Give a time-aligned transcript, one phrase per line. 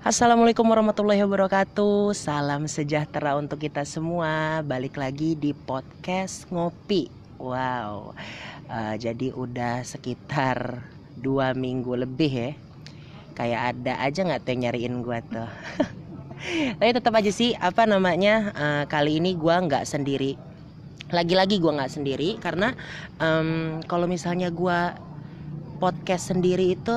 [0.00, 2.16] Assalamualaikum warahmatullahi wabarakatuh.
[2.16, 4.64] Salam sejahtera untuk kita semua.
[4.64, 7.12] Balik lagi di podcast Ngopi.
[7.36, 8.16] Wow.
[8.72, 10.80] Uh, Jadi udah sekitar
[11.20, 12.50] dua minggu lebih ya.
[13.36, 15.50] Kayak ada aja gak tuh yang nyariin gue tuh?
[16.80, 20.40] Tapi tetap aja sih apa namanya uh, Kali ini gue nggak sendiri.
[21.12, 22.72] Lagi-lagi gue nggak sendiri Karena
[23.20, 24.78] um, kalau misalnya gue
[25.76, 26.96] podcast sendiri itu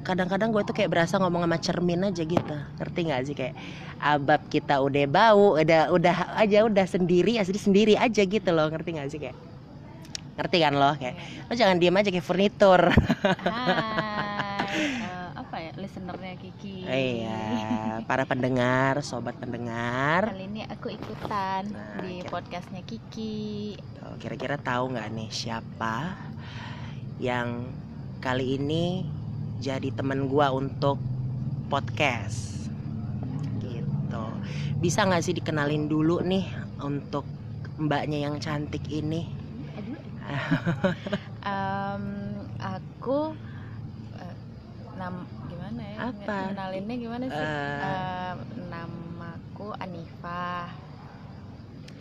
[0.00, 2.56] kadang-kadang gue tuh kayak berasa ngomong sama cermin aja gitu.
[2.76, 3.34] Ngerti nggak sih?
[3.34, 3.54] Kayak
[3.96, 8.66] abab kita udah bau udah udah aja udah sendiri asli sendiri aja gitu loh.
[8.66, 9.18] Ngerti nggak sih?
[9.18, 9.36] Kayak
[10.36, 10.90] ngerti kan lo?
[10.96, 12.80] Kayak lo jangan diem aja kayak furnitur.
[12.88, 14.64] Hai,
[15.04, 16.86] uh, apa ya listenernya Kiki?
[16.86, 17.38] iya
[18.02, 20.32] para pendengar sobat pendengar.
[20.32, 23.76] Kali ini aku ikutan Nah, di kira- podcastnya Kiki.
[24.16, 26.16] Kira-kira tahu nggak nih siapa
[27.18, 27.68] yang
[28.18, 29.04] kali ini
[29.60, 30.96] jadi temen gua untuk
[31.68, 32.66] podcast
[33.60, 34.24] gitu
[34.80, 36.48] bisa nggak sih dikenalin dulu nih
[36.80, 37.28] untuk
[37.76, 39.28] mbaknya yang cantik ini
[39.80, 39.96] Aduh.
[41.40, 42.04] Em,
[42.60, 43.32] aku
[45.00, 45.96] nam gimana ya?
[46.12, 46.36] Apa?
[46.52, 47.40] Kenalinnya gimana sih?
[47.40, 47.80] Eh.
[47.80, 50.68] Em, namaku Anifah.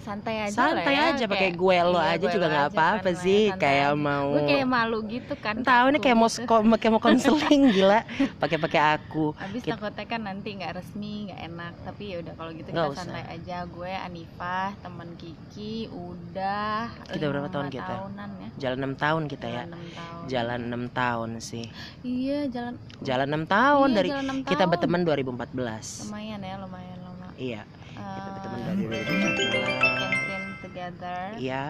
[0.10, 3.06] Santai aja santai lah ya, aja pakai gue lo iya, aja gue juga nggak apa-apa
[3.06, 4.02] kan, sih santai kayak aja.
[4.02, 5.56] mau Gue kayak malu gitu kan.
[5.62, 6.42] tahu nih kayak mau gitu.
[6.76, 8.00] kayak mau konseling gila
[8.36, 11.74] pakai-pakai aku Habis Kita- takutnya kan nanti nggak resmi, nggak enak.
[11.84, 13.04] Tapi ya udah kalau gitu Nggak kita usah.
[13.06, 13.58] santai aja.
[13.66, 17.94] Gue Anifah, teman Kiki, udah Kita berapa lima tahun kita?
[17.96, 18.48] Tahunan ya.
[18.58, 20.22] jalan 6 tahun kita ya Jalan enam tahun.
[20.28, 21.66] jalan 6 tahun sih
[22.02, 22.74] Iya, jalan.
[23.00, 24.72] jalan 6 tahun iya, dari jalan enam kita tahun.
[24.72, 27.19] berteman 2014 Lumayan ya, lumayan lama.
[27.40, 31.24] Iya kita berteman Eh, dari 2014 campaign together.
[31.40, 31.64] iya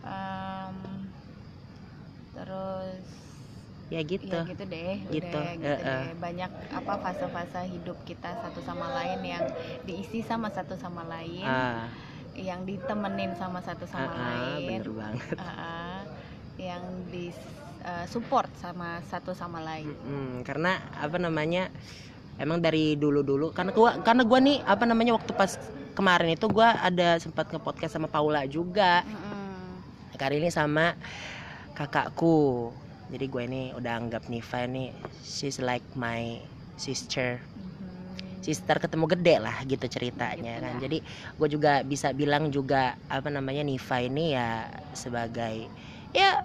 [0.00, 0.76] Em,
[2.32, 3.02] terus
[3.88, 6.02] ya gitu ya gitu deh, Gitu, udah gitu eh, eh.
[6.06, 6.08] deh.
[6.16, 9.44] Banyak apa fase-fase hidup kita satu sama lain yang
[9.82, 11.44] diisi sama satu sama lain.
[11.44, 11.88] ah
[12.38, 14.22] yang ditemenin sama satu sama ah,
[14.54, 15.98] lain bener banget Ah, ah.
[16.54, 16.78] yang
[17.10, 17.34] di
[17.82, 21.66] uh, support sama satu sama lain Mm, karena apa namanya
[22.38, 25.58] emang dari dulu dulu karena gua karena gua nih apa namanya waktu pas
[25.92, 30.16] kemarin itu gua ada sempat nge podcast sama Paula juga Mm-mm.
[30.16, 30.94] kali ini sama
[31.74, 32.70] kakakku
[33.08, 36.36] jadi gue ini udah anggap Niva ini she's like my
[36.76, 38.42] sister Mhm.
[38.42, 40.80] sister ketemu gede lah gitu ceritanya Gitu kan lah.
[40.82, 40.98] jadi
[41.38, 45.70] gue juga bisa bilang juga apa namanya Niva ini ya sebagai
[46.10, 46.42] ya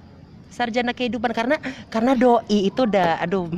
[0.50, 1.58] sarjana kehidupan karena
[1.90, 3.50] karena doi itu udah aduh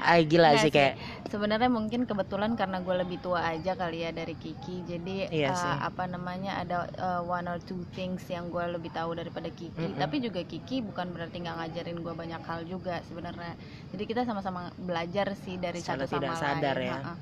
[0.00, 0.94] ah, gila Nggak sih kayak
[1.28, 5.56] sebenarnya mungkin kebetulan karena gue lebih tua aja kali ya dari Kiki jadi Iya uh,
[5.56, 5.72] sih.
[5.84, 10.00] apa namanya ada uh, one or two things yang gue lebih tahu daripada Kiki Mm-mm.
[10.00, 13.54] tapi juga Kiki bukan berarti nggak ngajarin gue banyak hal juga sebenarnya
[13.92, 16.96] jadi kita sama-sama belajar sih dari Secara satu sama tidak sadar lain ya.
[16.96, 17.14] Ha-ha.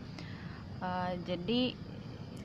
[0.76, 1.60] Uh, jadi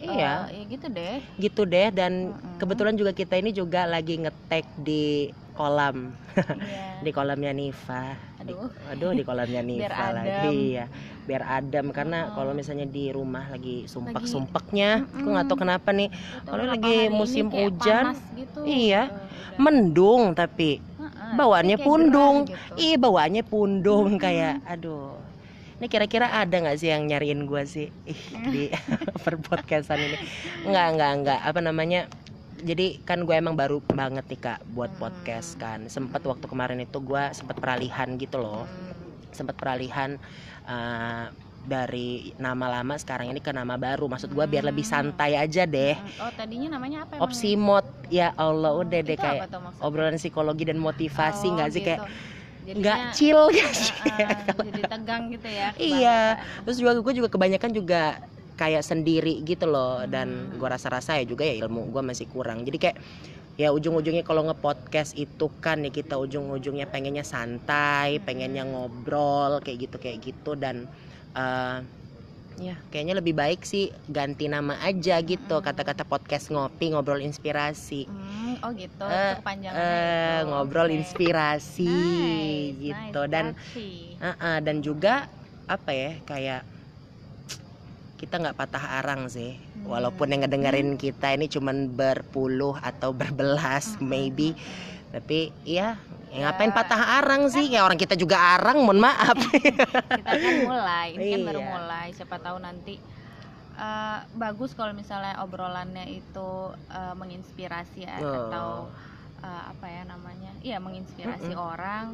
[0.01, 0.49] Iya.
[0.49, 2.57] uh, ya gitu deh gitu deh dan Mm-mm.
[2.57, 5.29] kebetulan juga kita ini juga lagi ngetek di
[5.61, 5.97] kolam.
[6.33, 6.89] Iya.
[7.05, 8.69] di kolamnya Niva Di- Aduh.
[8.87, 10.85] aduh di kolamnya Niva lagi ya
[11.21, 12.35] biar adem karena Oh.
[12.35, 16.09] kalau misalnya di rumah lagi sumpek Lagi- sumpeknya aku nggak tahu kenapa nih.
[16.43, 19.21] Kalau lagi musim hujan, panas gitu, iya, uh,
[19.57, 20.81] mendung tapi.
[20.81, 22.35] Heeh, bawaannya pundung.
[22.45, 22.73] gitu.
[22.75, 24.21] ih bawaannya pundung Mm-mm.
[24.21, 25.13] kayak aduh.
[25.77, 27.89] Ini kira-kira ada nggak sih yang nyariin gua sih?
[28.05, 28.63] Ih, di
[29.23, 30.17] perpodcastan ini.
[30.63, 31.39] Nggak nggak nggak.
[31.41, 32.05] Apa namanya
[32.61, 36.97] jadi kan gue emang baru banget nih kak buat podcast kan sempet waktu kemarin itu
[36.97, 38.63] gua sempet peralihan gitu loh
[39.29, 40.15] sempet peralihan
[40.63, 41.25] eh,
[41.61, 45.13] dari nama lama sekarang ini ke nama baru maksud gua biar lebih Hmm.
[45.13, 46.21] santai aja deh hmm.
[46.21, 47.25] oh tadinya namanya apa emang?
[47.25, 49.45] opsi mod ya Allah udah deh Itu kayak
[49.77, 51.89] obrolan psikologi dan motivasi Oh, nggak sih gitu.
[51.93, 52.01] kayak
[52.61, 53.65] nggak chill gitu
[54.05, 54.21] uh,
[54.53, 56.21] uh, jadi tegang gitu ya Iya.
[56.61, 58.21] terus juga gue juga kebanyakan juga
[58.55, 62.77] kayak sendiri gitu loh dan gue rasa-rasa ya juga ya ilmu gue masih kurang jadi
[62.77, 62.97] kayak
[63.59, 69.95] ya ujung-ujungnya kalau nge-podcast itu kan ya kita ujung-ujungnya pengennya santai pengennya ngobrol kayak gitu
[69.99, 70.87] kayak gitu dan
[71.35, 71.77] eh,
[72.59, 75.65] ya kayaknya lebih baik sih ganti nama aja gitu Hmm.
[75.65, 80.47] kata-kata podcast ngopi ngobrol inspirasi Hmm, oh gitu eh itu.
[80.47, 80.97] ngobrol Oke.
[80.99, 83.89] inspirasi Nice, gitu nice, dan catchy.
[84.19, 85.13] uh-uh, dan juga
[85.65, 86.61] apa ya kayak
[88.21, 89.89] kita nggak patah arang sih Hmm.
[89.89, 95.09] walaupun yang ngedengerin kita ini cuman berpuluh atau berbelas Hmm, maybe hmm, hmm.
[95.11, 95.97] tapi ya,
[96.29, 96.47] ya Ya.
[96.47, 99.35] ngapain patah arang sih kayak orang kita juga arang mohon maaf
[100.21, 101.67] kita kan mulai ini kan baru Iya.
[101.67, 102.95] mulai siapa tahu nanti
[103.73, 106.49] eh, bagus kalau misalnya obrolannya itu
[106.87, 108.31] eh, menginspirasi ya, Oh.
[108.47, 108.67] atau
[109.41, 112.13] eh, apa ya namanya iya menginspirasi orang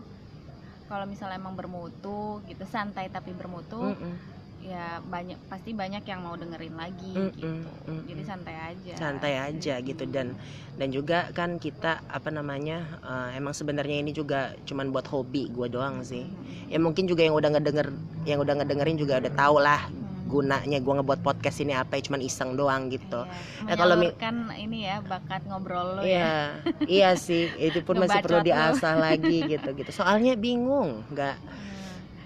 [0.87, 4.36] kalau misalnya emang bermutu gitu santai tapi bermutu Mm-mm.
[4.67, 7.99] Ya banyak pasti banyak yang mau dengerin lagi Mm-mm, gitu mm-mm.
[8.03, 10.35] jadi santai aja santai aja gitu dan
[10.75, 15.71] dan juga kan kita apa namanya eh, emang sebenarnya ini juga cuman buat hobi gue
[15.71, 16.67] doang sih Mm-mm.
[16.67, 17.87] ya mungkin juga yang udah ngedenger
[18.27, 19.81] yang udah ngedengerin juga udah tau lah
[20.27, 20.43] Hmm.
[20.43, 23.71] gunanya gue ngebuat podcast ini apa ya cuman iseng doang gitu Iya.
[23.71, 26.35] Eh, kalau menyalurkan ini ya bakat ngobrol lo ya Iya,
[26.83, 27.47] iya sih.
[27.55, 29.87] Itu pun masih perlu diasah lagi gitu gitu.
[29.95, 31.55] Soalnya bingung, nggak Hmm.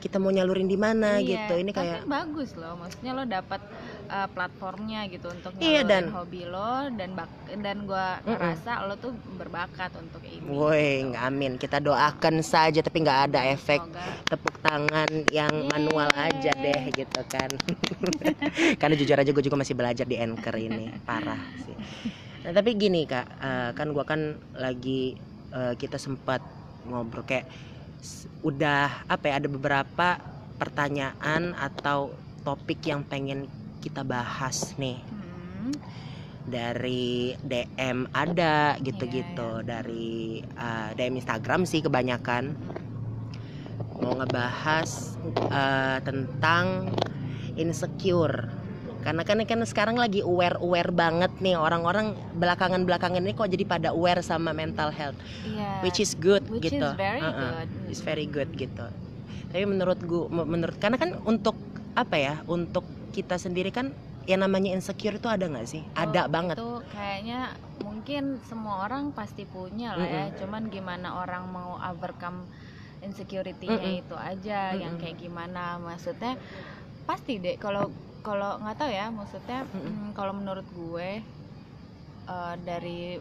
[0.02, 1.54] Kita mau nyalurin di mana Iya, gitu.
[1.62, 3.62] Ini kayak tapi bagus loh maksudnya lo dapat
[4.10, 8.34] uh, platformnya gitu untuk Iya, nyalurin dan- hobi lo dan bak dan gua Mm-mm.
[8.34, 11.14] ngerasa lo tuh berbakat untuk ini Woi, gitu.
[11.14, 11.52] amin.
[11.56, 14.06] Kita doakan saja tapi nggak ada efek Semoga.
[14.26, 17.50] tepuk tangan yang manual aja deh gitu kan.
[18.82, 21.78] Karena jujur aja gue juga masih belajar di anchor ini, parah sih.
[22.42, 24.22] Nah, tapi gini kak, eh, kan gua kan
[24.58, 25.14] lagi
[25.52, 26.42] eh, kita sempat
[26.82, 27.46] ngobrol kayak
[28.42, 30.18] udah apa ya ada beberapa
[30.58, 33.46] pertanyaan atau topik yang pengen
[33.82, 34.98] kita bahas nih.
[35.62, 35.74] Hmm.
[36.42, 39.62] dari DM ada gitu-gitu.
[39.62, 42.58] Iya, dari uh, DM Instagram sih kebanyakan.
[44.02, 45.22] Mau ngebahas
[45.54, 46.90] uh, tentang
[47.54, 48.61] insecure
[49.02, 53.66] karena kan kan sekarang lagi aware aware banget nih orang-orang belakangan belakangan ini kok jadi
[53.66, 55.82] pada aware sama mental health Iya.
[55.82, 57.66] which is good Which gitu is very Uh-uh.
[57.66, 57.70] good.
[57.90, 58.86] It's very good gitu
[59.52, 61.58] tapi menurut gua menurut karena kan untuk
[61.92, 63.92] apa ya untuk kita sendiri kan
[64.24, 67.40] yang namanya insecure itu ada nggak sih ada Oh, banget Itu kayaknya
[67.82, 70.26] mungkin semua orang pasti punya lah ya.
[70.38, 72.46] Cuman gimana orang mau overcome
[73.02, 74.02] insecurity-nya Mm-mm.
[74.06, 75.02] itu aja yang Mm-mm.
[75.04, 76.38] kayak gimana maksudnya
[77.04, 77.90] pasti deh kalau
[78.22, 79.92] kalau nggak tahu ya maksudnya Mm-mm.
[79.92, 81.22] mm, kalau menurut gue
[82.28, 83.18] eh, dari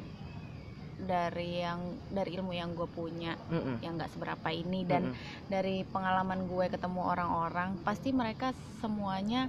[1.01, 3.81] dari yang dari ilmu yang gue punya Mm-mm.
[3.81, 5.49] yang nggak seberapa ini dan Mm-mm.
[5.49, 9.49] dari pengalaman gue ketemu orang-orang pasti mereka semuanya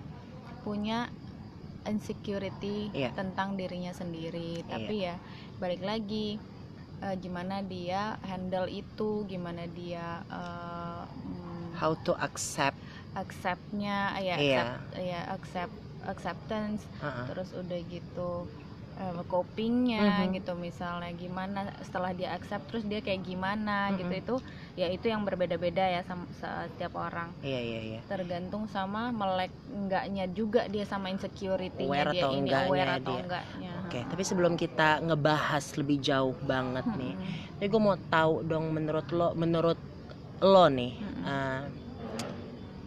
[0.64, 1.12] punya
[1.84, 3.12] insecurity Iya.
[3.12, 5.18] tentang dirinya sendiri tapi ya
[5.58, 6.38] balik lagi
[7.02, 12.78] eh, gimana dia handle itu gimana dia mm, how to accept
[13.14, 14.60] acceptnya ya Iya.
[14.62, 17.26] accept ya accept acceptance uh-uh.
[17.28, 18.32] terus udah gitu
[18.94, 20.36] eh, copingnya Mhm.
[20.36, 24.22] gitu misalnya gimana setelah dia accept terus dia kayak gimana gitu Mhm.
[24.22, 24.36] itu
[24.74, 30.26] ya itu yang berbeda-beda ya sama setiap orang iya iya iya tergantung sama melek enggaknya
[30.30, 33.22] juga dia sama insecurity-nya Aware dia atau ini enggaknya aware atau dia.
[33.22, 37.58] enggaknya oke tapi sebelum kita ngebahas lebih jauh banget nih Mm-mm.
[37.58, 39.80] tapi gue mau tahu dong menurut lo menurut
[40.42, 41.24] lo nih Mm-mm.
[41.24, 41.62] uh,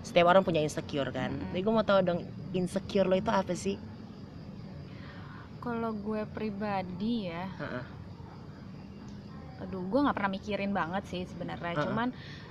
[0.05, 1.49] setiap orang punya insecure kan Mm-mm.
[1.49, 2.21] tapi gue mau tahu dong
[2.53, 3.81] insecure lo itu apa sih
[5.59, 7.85] kalau gue pribadi ya Heeh.
[9.61, 11.85] aduh gue nggak pernah mikirin banget sih sebenarnya Uh-uh.
[11.87, 12.09] cuman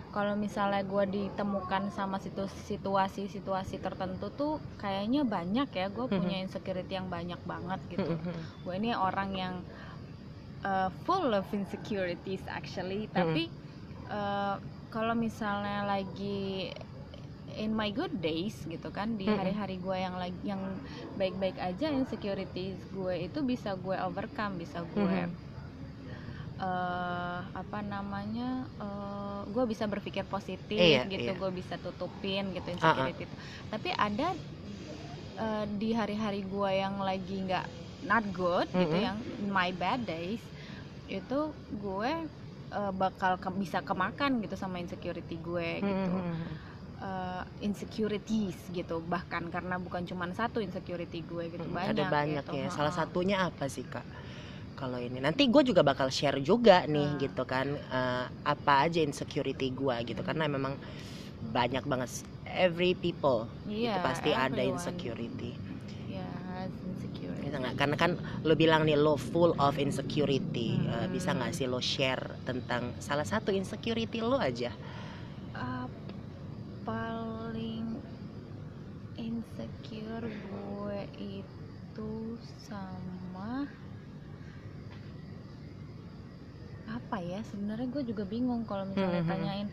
[0.09, 6.11] kalau misalnya gue ditemukan sama situ- situasi-situasi tertentu tuh kayaknya banyak ya gue Mhm.
[6.11, 8.38] punya insecurity yang banyak banget gitu Mm-mm.
[8.65, 9.56] gue ini orang yang
[10.63, 13.49] uh, full of insecurities actually tapi
[14.09, 14.57] uh,
[14.89, 16.69] kalau misalnya lagi
[17.55, 20.81] in my good days gitu kan di hari-hari gue yang lagi yang
[21.15, 25.38] baik-baik aja insecurities gue itu bisa gue overcome bisa gue Mhm.
[26.61, 31.39] eh, apa namanya eh, gue bisa berpikir positif Iya, gitu iya.
[31.39, 33.35] gue bisa tutupin gitu insecurity itu gitu.
[33.71, 34.37] tapi ada
[35.37, 37.66] eh, di hari-hari gue yang lagi nggak
[38.04, 39.04] not good gitu Mhm.
[39.06, 40.44] yang my bad days
[41.09, 41.39] itu
[41.69, 42.11] gue
[42.73, 46.59] eh, bakal ke- bisa kemakan gitu sama insecurity gue gitu Mm-mm.
[47.04, 49.04] Eh, insecurities gitu.
[49.04, 52.56] Bahkan karena bukan cuma satu insecurity gue gitu Mm, banyak ada banyak gitu.
[52.56, 52.72] ya.
[52.72, 54.07] Salah satunya apa sih kak?
[54.74, 55.19] Kalau ini.
[55.19, 57.19] Nanti gue juga bakal share juga nih Hmm.
[57.19, 60.24] gitu kan eh, apa aja insecurity gue gitu.
[60.24, 60.80] Karena memang
[61.44, 64.80] banyak banget every people itu Iya, pasti ada everyone.
[64.80, 65.52] insecurity.
[66.07, 66.24] Ya
[66.56, 67.44] has insecurity.
[67.44, 67.76] Bisa nggak?
[67.76, 68.12] Karena kan
[68.48, 70.80] lo bilang nih lo full of insecurity.
[70.80, 71.12] Eh, Hmm.
[71.12, 74.72] bisa nggak sih lo share tentang salah satu insecurity lo aja
[75.54, 75.86] Uh,
[76.81, 77.86] paling
[80.13, 82.13] insecure gue itu
[82.61, 83.65] sama
[86.85, 87.39] apa ya?
[87.41, 89.29] Sebenarnya gue juga bingung kalau misalnya Mhm.
[89.29, 89.67] tanyain.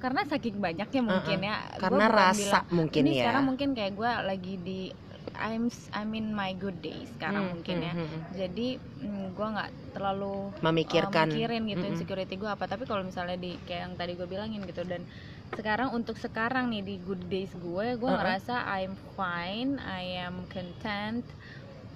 [0.00, 3.20] Karena saking banyaknya mungkin ya Gue karena bukan rasa bilang- mungkin ini ya.
[3.22, 4.80] sekarang mungkin kayak gue lagi di
[5.38, 7.92] I'm I'm in my good days sekarang Hmm, mungkin hmm, ya.
[7.94, 8.20] hmm, hmm.
[8.34, 11.26] jadi mm, gue nggak terlalu memikirkan.
[11.28, 11.92] uh, mikirin gitu Mm-mm.
[11.92, 12.64] insecurity gue apa.
[12.66, 15.04] Tapi kalau misalnya di kayak yang tadi gue bilangin gitu dan
[15.52, 18.16] sekarang untuk sekarang nih di good days gue gue Uh-uh.
[18.18, 21.24] ngerasa I'm fine I am content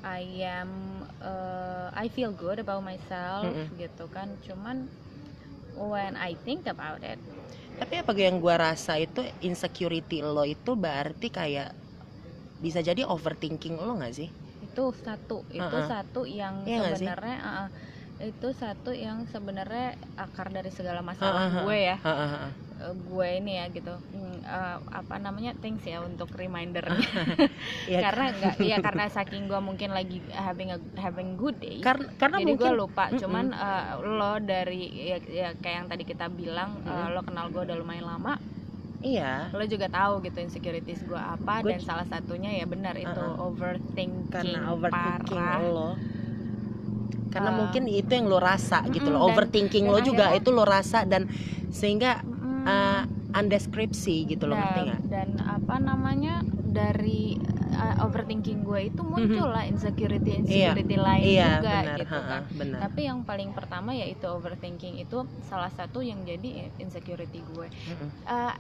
[0.04, 0.70] I am
[1.20, 3.66] uh, I feel good about myself Mm-mm.
[3.74, 4.76] gitu kan cuman
[5.74, 7.18] when I think about it
[7.76, 11.76] tapi apa yang gua rasa itu insecurity lo itu berarti kayak
[12.56, 14.28] bisa jadi overthinking lo nggak sih
[14.64, 15.84] itu satu itu Uh-uh.
[15.84, 17.04] satu yang sih?
[17.04, 17.68] sebenarnya uh-uh,
[18.24, 21.62] itu satu yang sebenarnya akar dari segala masalah Uh-uh.
[21.68, 22.48] gue ya Ha-ha-ha.
[22.78, 23.94] Eh, gue ini ya gitu.
[24.42, 26.84] Eh, apa namanya thanks ya untuk reminder
[27.88, 31.80] Iya, karena nggak ya karena saking gue mungkin lagi having a having good day.
[31.80, 33.18] Kar- karena jadi gue mungkin lupa Mm-mm.
[33.18, 37.10] cuman eh, lo dari ya, ya kayak yang tadi kita bilang Mm.
[37.10, 38.36] lo kenal gue udah lumayan lama
[38.98, 39.48] iya.
[39.50, 43.46] lo juga tahu gitu insecurities gue apa Gue dan salah satunya ya benar itu Uh-uh.
[43.46, 45.62] overthinking karena overthinking parah.
[45.62, 45.90] lo.
[47.28, 50.24] Karena Uh, mungkin itu yang lo rasa gitu mm-mm, loh dan- overthinking dan lo juga
[50.26, 51.28] akhirnya- itu lo rasa dan
[51.70, 52.35] sehingga Mm,
[52.66, 53.02] uh,
[53.36, 57.36] undeskripsi gitu loh ngerti nggak dan apa namanya dari
[57.76, 61.30] uh, overthinking gue itu muncul lah insecurity insecurity lain Mhm.
[61.30, 66.00] iya juga benar gitu kan benar tapi yang paling pertama yaitu overthinking itu salah satu
[66.00, 68.08] yang jadi insecurity gue Mm-mm.
[68.24, 68.54] Eh,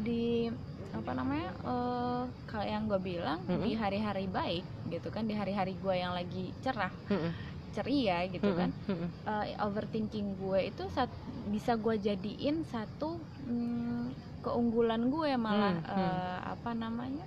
[0.00, 0.48] di
[0.90, 3.60] apa namanya eh kayak yang gue bilang Mm-mm.
[3.60, 7.32] di hari-hari baik gitu kan di hari-hari gue yang lagi cerah Mm-mm.
[7.74, 9.08] Ceria gitu kan Mm-mm.
[9.26, 14.04] eh, overthinking gue itu sat- bisa gue jadiin satu mm,
[14.40, 15.98] keunggulan gue malah Hmm, hmm.
[15.98, 17.26] eh, apa namanya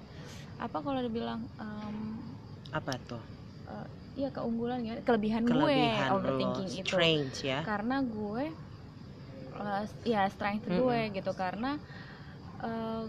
[0.58, 1.98] apa kalau dibilang em,
[2.72, 3.24] apa tuh
[4.18, 8.46] ya keunggulan ya kelebihan, kelebihan gue overthinking lo itu strange ya karena gue
[9.58, 10.77] eh, ya strength Mm-mm.
[10.80, 11.77] gue gitu karena
[12.63, 13.04] eh,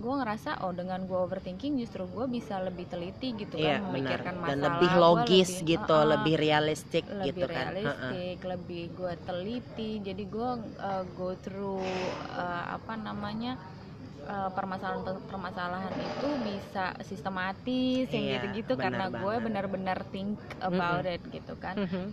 [0.00, 3.92] gue ngerasa oh dengan gue overthinking justru gue bisa lebih teliti gitu iya kan benar.
[3.92, 7.64] memikirkan masalah dan lebih logis lebih- gitu uh-uh, lebih realistik lebih gitu kan.
[7.70, 11.84] Realistik, lebih gue teliti, jadi gue uh, go through
[12.32, 13.52] uh, apa namanya
[14.24, 21.20] uh, permasalahan permasalahan itu bisa sistematis yang Iya, gitu-gitu karena gue benar-benar think about it
[21.28, 21.76] gitu kan.
[21.76, 22.04] Mhm.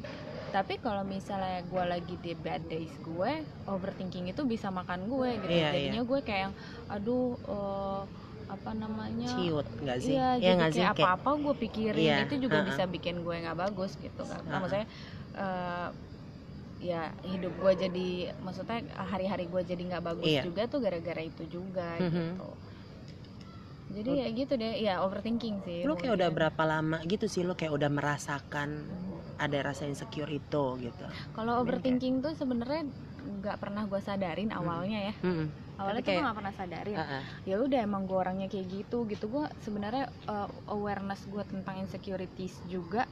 [0.47, 3.31] Tapi kalau misalnya gue lagi di bad days gue,
[3.67, 5.51] overthinking itu bisa makan gue gitu.
[5.51, 6.53] Iya, Jadinya gue kayak yang,
[6.87, 8.03] aduh uh,
[8.47, 9.27] apa namanya?
[9.27, 12.67] ciut nggak sih Iya, Iya jadi kayak apa-apa gue pikirin Iya, itu juga ha-ha.
[12.69, 14.39] bisa bikin gue nggak bagus gitu kan.
[14.47, 14.59] Nah, Ha-ha.
[14.63, 14.87] maksudnya
[15.35, 15.89] eh,
[16.79, 18.07] ya hidup gue jadi,
[18.39, 20.41] maksudnya hari-hari gue jadi nggak bagus Iya.
[20.47, 22.07] juga tuh gara-gara itu juga Mhm.
[22.39, 22.49] gitu.
[23.87, 25.87] Jadi ya gitu deh, ya overthinking sih.
[25.87, 28.69] lu kayak udah berapa lama gitu sih lu kayak udah merasakan
[29.37, 32.89] ada rasa insecure itu gitu Kalau overthinking tuh sebenarnya
[33.37, 35.15] nggak pernah gue sadarin awalnya ya.
[35.19, 35.47] Mm-mm.
[35.77, 36.97] Awalnya tuh Tapi gue kayak- nggak pernah sadarin.
[36.97, 37.19] Ha-ha.
[37.43, 42.57] ya udah emang gue orangnya kayak gitu gitu gue sebenarnya uh, awareness gue tentang insecurities
[42.65, 43.05] juga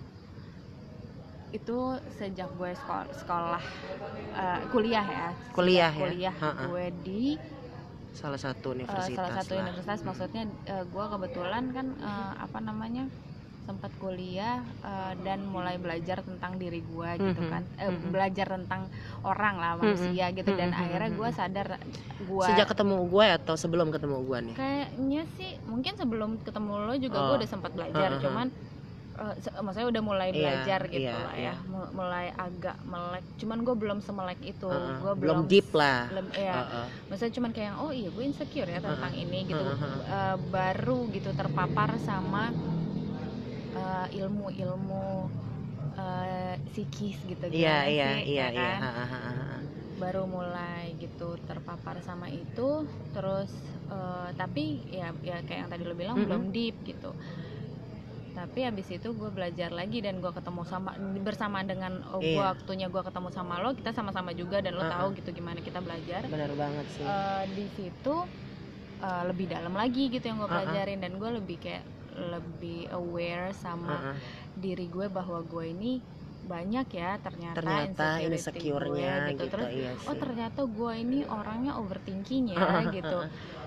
[1.52, 1.78] itu
[2.12, 3.64] sejak gue sekolah, sekolah
[4.34, 6.04] uh, kuliah ya Sejak Kuliah ya?
[6.04, 6.64] kuliah Ha-ha.
[6.68, 7.24] gue di
[8.12, 9.62] salah satu uh, universitas salah satu lah.
[9.62, 10.08] universitas Hmm.
[10.10, 13.04] maksudnya gue kebetulan kan uh, apa namanya
[13.66, 18.14] sempat kuliah uh, dan mulai belajar tentang diri gue gitu Mhm, kan Eh, mhm.
[18.14, 18.82] belajar tentang
[19.22, 21.36] orang lah Mhm, manusia gitu dan mhm, akhirnya gue mhm.
[21.36, 21.68] sadar
[22.16, 26.94] gue sejak ketemu gue atau sebelum ketemu gue nih Kayaknya sih mungkin sebelum ketemu lo
[26.96, 27.26] juga Oh.
[27.28, 28.22] gue udah sempat belajar, Heeh.
[28.22, 28.48] cuman
[29.40, 31.54] se- maksudnya udah mulai Iya, belajar gitu iya, lah iya.
[31.56, 33.24] ya, Mul- mulai agak melek.
[33.40, 35.00] Cuman gue belum semelek itu, Ha-ha.
[35.00, 36.54] gue belum deep lah belum ya.
[36.54, 36.82] Ha-ha.
[37.08, 39.96] Maksudnya cuman kayak oh iya gue insecure ya tentang ini gitu, Heeh.
[40.06, 42.52] Eh, baru gitu terpapar sama
[43.76, 45.08] eh, ilmu-ilmu
[45.96, 48.82] eh, psikis gitu iya gimana iya sih, iya ya iya kan?
[48.84, 49.22] Ha-ha.
[49.96, 52.84] baru mulai gitu terpapar sama itu
[53.16, 53.52] terus
[53.88, 56.26] eh, tapi ya ya kayak yang tadi lo bilang Mhm.
[56.28, 57.12] belum deep gitu
[58.36, 60.92] tapi habis itu gue belajar lagi dan gue ketemu sama
[61.24, 62.44] bersamaan dengan oh, gua Iya.
[62.52, 64.92] waktunya gue ketemu sama lo kita sama-sama juga dan lo Uh-uh.
[64.92, 68.16] tahu gitu gimana kita belajar benar banget sih Eh, di situ
[69.00, 71.84] eh, lebih dalam lagi gitu yang gue pelajarin dan gue lebih kayak
[72.16, 74.14] lebih aware sama Ha-ha.
[74.54, 75.94] diri gue bahwa gue ini
[76.42, 80.06] banyak ya ternyata, ternyata insecure-nya gue, gitu, terus iya sih.
[80.06, 83.20] oh ternyata gue ini orangnya overthinking ya gitu.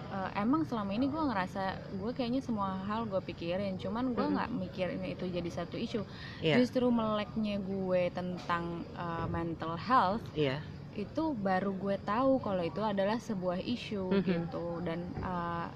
[0.08, 4.48] Eh, emang selama ini gue ngerasa gue kayaknya semua hal gue pikirin cuman gue nggak
[4.54, 6.06] mikirin itu jadi satu isu.
[6.40, 6.56] Iya.
[6.56, 8.64] Justru meleknya gue tentang
[8.94, 10.62] eh, mental health iya.
[10.94, 14.22] itu baru gue tahu kalau itu adalah sebuah isu Mhm.
[14.22, 14.66] gitu.
[14.80, 15.66] Dan eh,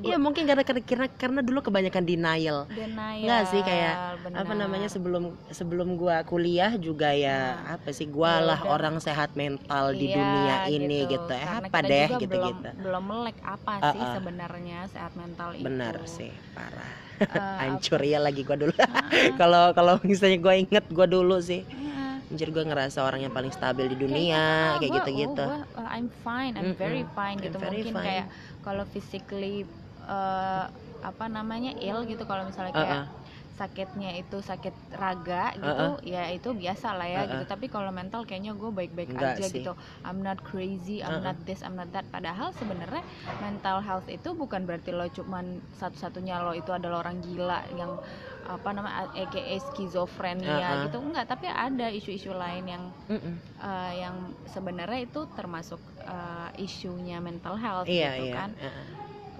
[0.00, 2.64] iya mungkin karena karena karena dulu kebanyakan denial.
[2.66, 3.94] Denial Nggak sih, kayak
[4.32, 4.56] apa benar.
[4.56, 5.22] namanya sebelum
[5.52, 8.72] sebelum gua kuliah juga ya Nah, apa sih gua ya lah udah.
[8.72, 12.48] orang sehat mental di Iya, dunia ini gitu, Eh, Karena apa kita deh gitu belum,
[12.48, 14.14] gitu belum melek apa sih Uh-uh.
[14.16, 15.64] sebenarnya sehat mental itu.
[15.64, 16.92] Benar sih parah.
[17.22, 18.72] Eh, hancur ya lagi gua dulu.
[18.74, 19.04] Apa-
[19.40, 22.32] kalau kalau misalnya gua inget gua dulu sih Heeh.
[22.32, 25.44] anjir gua ngerasa orang yang paling stabil di dunia kayak gitu-gitu.
[25.44, 27.14] oh, gua, uh, I'm fine I'm very Mm-mm.
[27.14, 28.06] fine I'm gitu very mungkin fine.
[28.08, 28.26] kayak
[28.64, 29.68] kalau physically
[30.06, 30.66] uh,
[31.02, 33.20] apa namanya ill gitu kalau misalnya kayak Uh-uh.
[33.52, 37.30] sakitnya itu sakit raga gitu ya itu biasa lah ya Uh-uh.
[37.36, 39.60] gitu tapi kalau mental kayaknya gue baik-baik aja sih.
[39.60, 39.74] gitu
[40.06, 41.34] I'm not crazy I'm Uh-uh.
[41.34, 43.02] not this I'm not that padahal sebenarnya
[43.42, 47.98] mental health itu bukan berarti lo cuman satu-satunya lo itu adalah orang gila yang
[48.42, 50.82] apa namanya aka skizofrenia Uh-uh.
[50.86, 53.34] gitu enggak tapi ada isu-isu lain yang Mm-mm.
[53.58, 54.16] eh, yang
[54.48, 58.86] sebenarnya itu termasuk eh, isunya mental health iya gitu iya kan Uh-uh.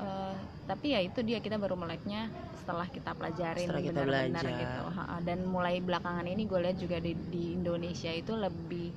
[0.03, 4.61] Eh, tapi ya itu dia kita baru meleknya setelah kita pelajarin Setelah kita benar-benar belajar.
[4.63, 4.83] gitu
[5.23, 8.95] dan mulai belakangan ini gue lihat juga di, di Indonesia itu lebih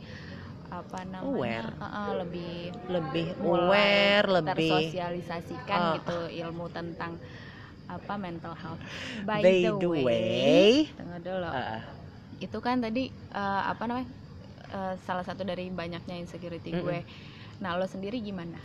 [0.66, 1.70] apa namanya Aware.
[1.78, 2.54] Ha-ha, lebih
[2.90, 3.70] lebih mulai
[4.18, 5.94] aware lebih tersosialisasikan Oh.
[5.98, 7.18] gitu ilmu tentang
[7.86, 8.82] apa mental health
[9.24, 11.82] by, by the, the way, way tunggu dulu uh,
[12.38, 14.10] itu kan tadi eh, apa namanya
[14.68, 16.82] eh, salah satu dari banyaknya insecurity Mm-mm.
[16.82, 17.00] gue
[17.56, 18.58] nah lo sendiri gimana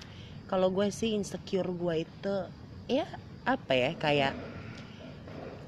[0.49, 2.35] kalau gue sih insecure gue itu
[2.91, 3.07] ya
[3.47, 4.33] apa ya kayak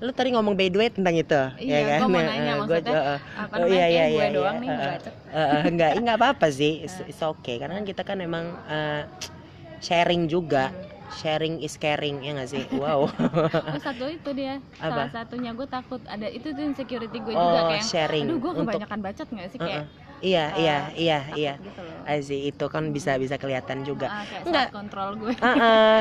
[0.03, 1.99] lu tadi ngomong by the way tentang itu Iya, ya kan?
[2.03, 4.11] gua mau Eh, nanya, gua maksudnya ju- eh, apa Oh, namanya iya, kayak iya, gue
[4.19, 4.63] iya, doang iya.
[4.63, 8.19] nih ngebacot eh, eh, enggak enggak apa-apa sih it's, it's okay karena kan kita kan
[8.19, 9.03] emang eh,
[9.79, 10.75] sharing juga
[11.23, 12.65] sharing is caring ya nggak sih?
[12.83, 13.07] Wow.
[13.07, 15.07] Oh satu itu dia Apa?
[15.07, 18.53] salah satunya gue takut ada itu tuh insecurity gue juga oh kayak sharing aduh gue
[18.59, 19.59] untuk kebanyakan bacot nggak sih?
[19.63, 19.87] Kayak Uh-uh.
[20.19, 21.53] iya eh, iya iya iya.
[21.63, 24.69] gitu I see, itu kan bisa bisa kelihatan juga Ah, kayak Enggak.
[24.69, 25.99] self control gue Ah, ah.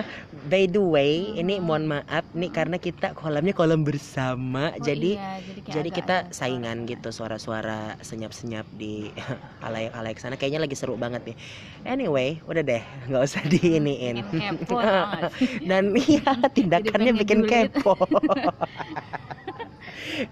[0.50, 1.66] by the way, ini Mhm.
[1.66, 6.86] mohon maaf nih karena kita kolamnya kolam bersama, Oh jadi iya, jadi, jadi kita saingan
[6.86, 6.90] suara.
[6.90, 9.10] gitu suara-suara senyap-senyap di
[9.66, 10.38] alaik-alaik sana.
[10.38, 11.38] Kayaknya lagi seru banget nih.
[11.86, 14.18] Anyway, udah deh, nggak usah diiniin.
[14.38, 15.66] Kepo gak sih?
[15.66, 17.98] Dan iya tindakannya bikin kepo.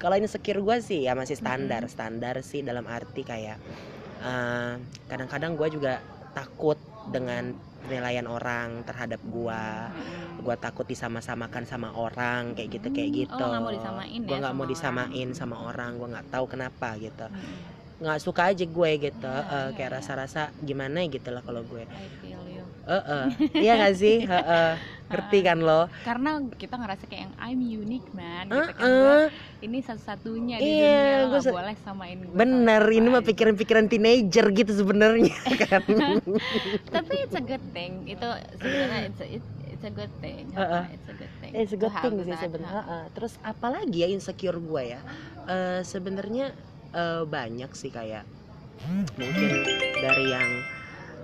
[0.01, 1.93] Kalau insecure gue sih ya masih standar, Mm-mm.
[1.93, 3.57] standar sih dalam arti kayak
[5.07, 5.93] kadang-kadang gue juga
[6.31, 10.43] takut dengan penilaian orang terhadap gue Mm-mm.
[10.43, 14.29] gue takut disama-samakan sama orang kayak gitu kayak Hmm, gitu oh, nggak mau disamain gue
[14.29, 14.71] ya nggak sama mau orang.
[14.71, 17.57] disamain sama orang gue nggak tahu kenapa gitu Mm-mm.
[17.99, 19.95] nggak suka aja gue gitu Iya, Eh, iya, kayak iya.
[19.99, 21.83] rasa-rasa gimana gitu lah kalau gue
[22.89, 23.25] Eh.
[23.63, 24.74] iya gak sih eh.
[25.10, 29.27] ngerti kan lo karena kita ngerasa kayak yang I'm unique man gitu kan Gua eh.
[29.60, 33.86] ini satu-satunya di Iya, dunia nggak se- boleh samain gue bener sama ini mah pikiran-pikiran
[33.88, 35.34] teenager gitu sebenarnya
[35.65, 35.82] kan
[36.88, 40.86] tapi it's a good thing itu sebenarnya it's a, it- it's a good thing Uh-uh.
[40.89, 42.78] it's a good thing It's a good thing sih sebenarnya.
[42.78, 43.04] Heeh.
[43.10, 45.02] Terus apalagi ya insecure gue ya?
[45.47, 46.54] Eh, sebenarnya
[46.91, 48.30] eh, banyak sih kayak
[49.15, 49.49] mungkin
[49.97, 50.49] dari yang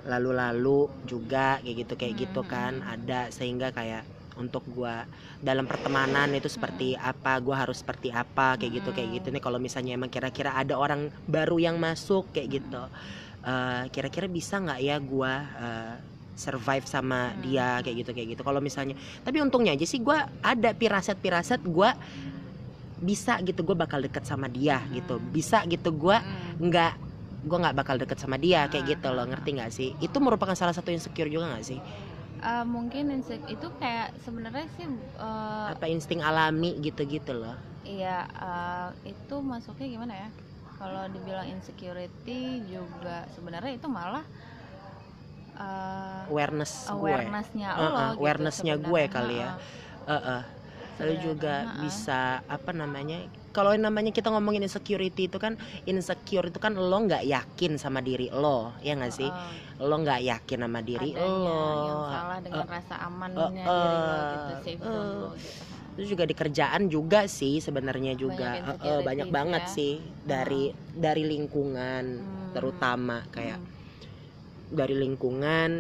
[0.06, 5.08] lalu-lalu juga kayak gitu kayak gitu Hmm, kan hmm, ada sehingga kayak untuk gua
[5.40, 9.28] dalam pertemanan itu seperti apa gua harus seperti apa kayak gitu kayak gitu.
[9.32, 12.84] Nih kalau misalnya emang kira-kira ada orang baru yang masuk kayak gitu.
[13.46, 15.96] Eh, kira-kira bisa nggak ya gua eh,
[16.36, 17.40] survive sama Hmm.
[17.48, 18.42] dia kayak gitu kayak gitu.
[18.44, 21.96] Kalau misalnya tapi untungnya aja sih gua ada pirasat-pirasat gua
[22.96, 25.16] bisa gitu gue bakal deket sama dia gitu.
[25.20, 25.32] Hmm.
[25.32, 26.60] bisa gitu gua Hmm.
[26.60, 26.94] nggak
[27.46, 30.18] gue nggak bakal deket sama dia kayak Ah, gitu loh ah, ngerti nggak sih itu
[30.18, 31.80] merupakan salah satu insecure juga nggak sih
[32.46, 38.90] Eh, mungkin inse- itu kayak sebenarnya sih eh, apa insting alami gitu-gitu loh iya eh,
[39.10, 40.30] itu masuknya gimana ya
[40.78, 44.26] kalau dibilang insecurity juga sebenarnya itu malah
[45.58, 49.14] eh, awareness gue awarenessnya Uh-uh, lo gitu awarenessnya gue sebenarnya.
[49.16, 49.50] kali ya.
[49.50, 50.12] Ha-ha.
[50.12, 50.42] Heeh.
[50.96, 51.82] lalu juga ha-ha.
[51.82, 53.18] bisa apa namanya
[53.56, 55.56] kalau yang namanya kita ngomongin insecurity itu kan
[55.88, 59.32] insecure itu kan lo nggak yakin sama diri lo ya nggak sih?
[59.32, 61.88] Eh, lo nggak yakin sama diri adanya lo.
[61.88, 64.92] yang salah dengan rasa amannya uh, diri lo gitu uh, safe uh.
[64.92, 65.64] zone lo gitu.
[65.96, 68.60] Itu juga di kerjaan juga sih sebenarnya juga.
[68.60, 69.72] Banyak Heeh, insecurities banyak banget ya.
[69.72, 69.94] sih
[70.28, 72.52] dari dari lingkungan Hmm.
[72.52, 73.72] terutama kayak Hmm.
[74.76, 75.72] dari lingkungan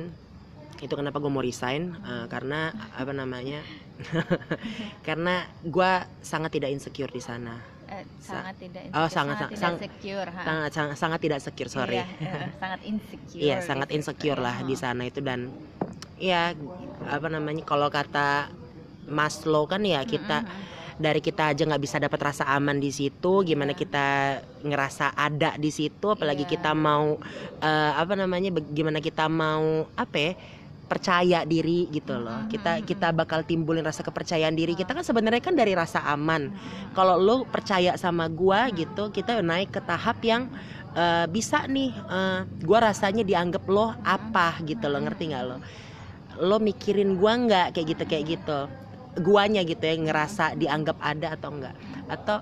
[0.75, 1.95] itu kenapa gue mau resign?
[1.99, 3.59] Eh, karena apa namanya
[5.07, 7.55] karena gue sangat tidak insecure di sana
[7.85, 10.41] Eh, Sa- sangat tidak Oh, insecure, sangat- sangat, sang- tidak secure ha.
[10.41, 14.73] sangat sangat, sangat tidak secure sorry Iya, eh, sangat insecure Iya sangat insecure lah di
[14.73, 15.53] sana itu dan
[16.17, 16.57] ya
[17.05, 18.49] apa namanya kalau kata
[19.05, 20.73] Maslow kan ya kita Mm, mm, mm.
[20.95, 23.77] dari kita aja nggak bisa dapat rasa aman di situ gimana Iya.
[23.77, 24.07] kita
[24.63, 26.57] ngerasa ada di situ apalagi Iya.
[26.57, 27.21] kita mau
[27.59, 30.31] eh, apa namanya gimana kita mau apa ya
[30.85, 32.45] percaya diri gitu loh.
[32.45, 36.53] Mm, kita kita bakal timbulin rasa kepercayaan diri kita kan sebenarnya kan dari rasa aman.
[36.93, 38.77] Kalau lo percaya sama gua Hmm.
[38.77, 40.45] gitu kita naik ke tahap yang
[40.95, 45.05] eh, bisa nih eh, gua rasanya dianggap lo apa gitu lo Hmm.
[45.09, 45.57] ngerti nggak lo?
[46.39, 47.67] Lo mikirin gua nggak?
[47.73, 48.59] Kayak gitu kayak gitu.
[49.15, 52.37] Guanya gitu ya ngerasa dianggap ada atau enggak atau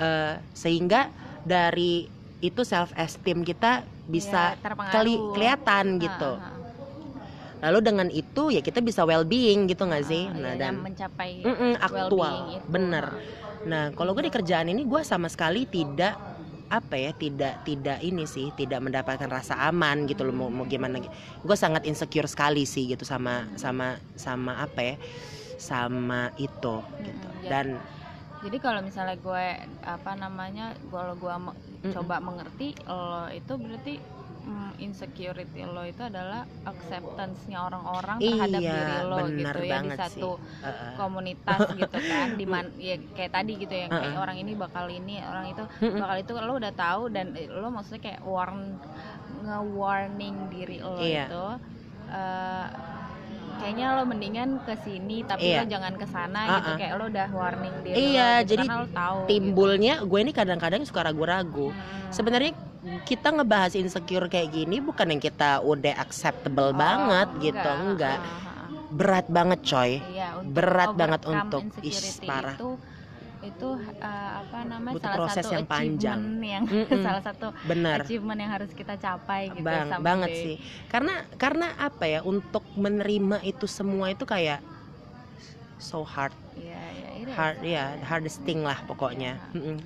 [0.00, 1.12] eh, sehingga
[1.44, 2.08] dari
[2.40, 4.58] itu self esteem kita bisa
[4.90, 6.61] keli kelihatan Ha, gitu ha.
[7.62, 10.74] Lalu dengan itu ya kita bisa well being gitu nggak sih Ah, nah iya, dan
[10.84, 12.68] mencapai Mm-mm, aktual well-being itu.
[12.74, 13.06] bener
[13.62, 16.18] nah kalau gue di kerjaan ini gue sama sekali tidak
[16.72, 20.98] apa ya tidak tidak ini sih tidak mendapatkan rasa aman gitu loh mau, mau gimana
[21.44, 24.96] gue sangat insecure sekali sih gitu sama sama sama apa ya
[25.60, 27.52] sama itu gitu ya.
[27.52, 27.66] dan
[28.42, 29.44] Jadi kalau misalnya gue
[29.86, 31.92] apa namanya kalau gue me- Mm-mm.
[31.94, 33.90] coba mengerti lo itu berarti
[34.42, 40.30] mm, insecurity lo itu adalah acceptance-nya orang-orang terhadap Iya, diri lo gitu ya di satu
[40.36, 40.94] sih.
[40.94, 45.18] komunitas gitu kan di man- ya kayak tadi gitu ya kayak orang ini bakal ini
[45.20, 45.62] orang itu
[45.94, 48.76] bakal itu lo udah tahu dan lo maksudnya kayak warn
[49.42, 51.24] nge-warning diri lo Iya.
[51.26, 51.44] itu
[52.12, 52.66] eh,
[53.54, 55.62] kayaknya lo mendingan ke sini tapi Iya.
[55.62, 56.78] lo jangan ke sana gitu Uh-uh.
[56.78, 60.82] kayak lo udah warning diri Iya, lo gitu, jadi lo tahu timbulnya gue ini kadang-kadang
[60.82, 61.78] suka ragu-ragu gitu.
[61.78, 62.10] Hmm.
[62.10, 62.52] sebenarnya
[62.82, 68.26] kita ngebahas insecure kayak gini bukan yang kita udah acceptable Oh, banget gitu enggak Ah,
[68.26, 68.66] ah, ah.
[68.90, 72.54] berat banget coy Iya, untuk Berat banget untuk- ih, parah.
[72.54, 72.70] itu
[73.42, 73.68] itu
[73.98, 76.18] eh, apa namanya Butuh salah proses satu yang panjang.
[76.18, 77.02] achievement yang Mm-mm.
[77.02, 80.02] salah satu bener achievement yang harus kita capai gitu Bang, someday.
[80.02, 84.62] banget sih karena karena apa ya untuk menerima itu semua itu kayak
[85.76, 86.30] so hard
[87.30, 89.38] hard ya hardest thing lah pokoknya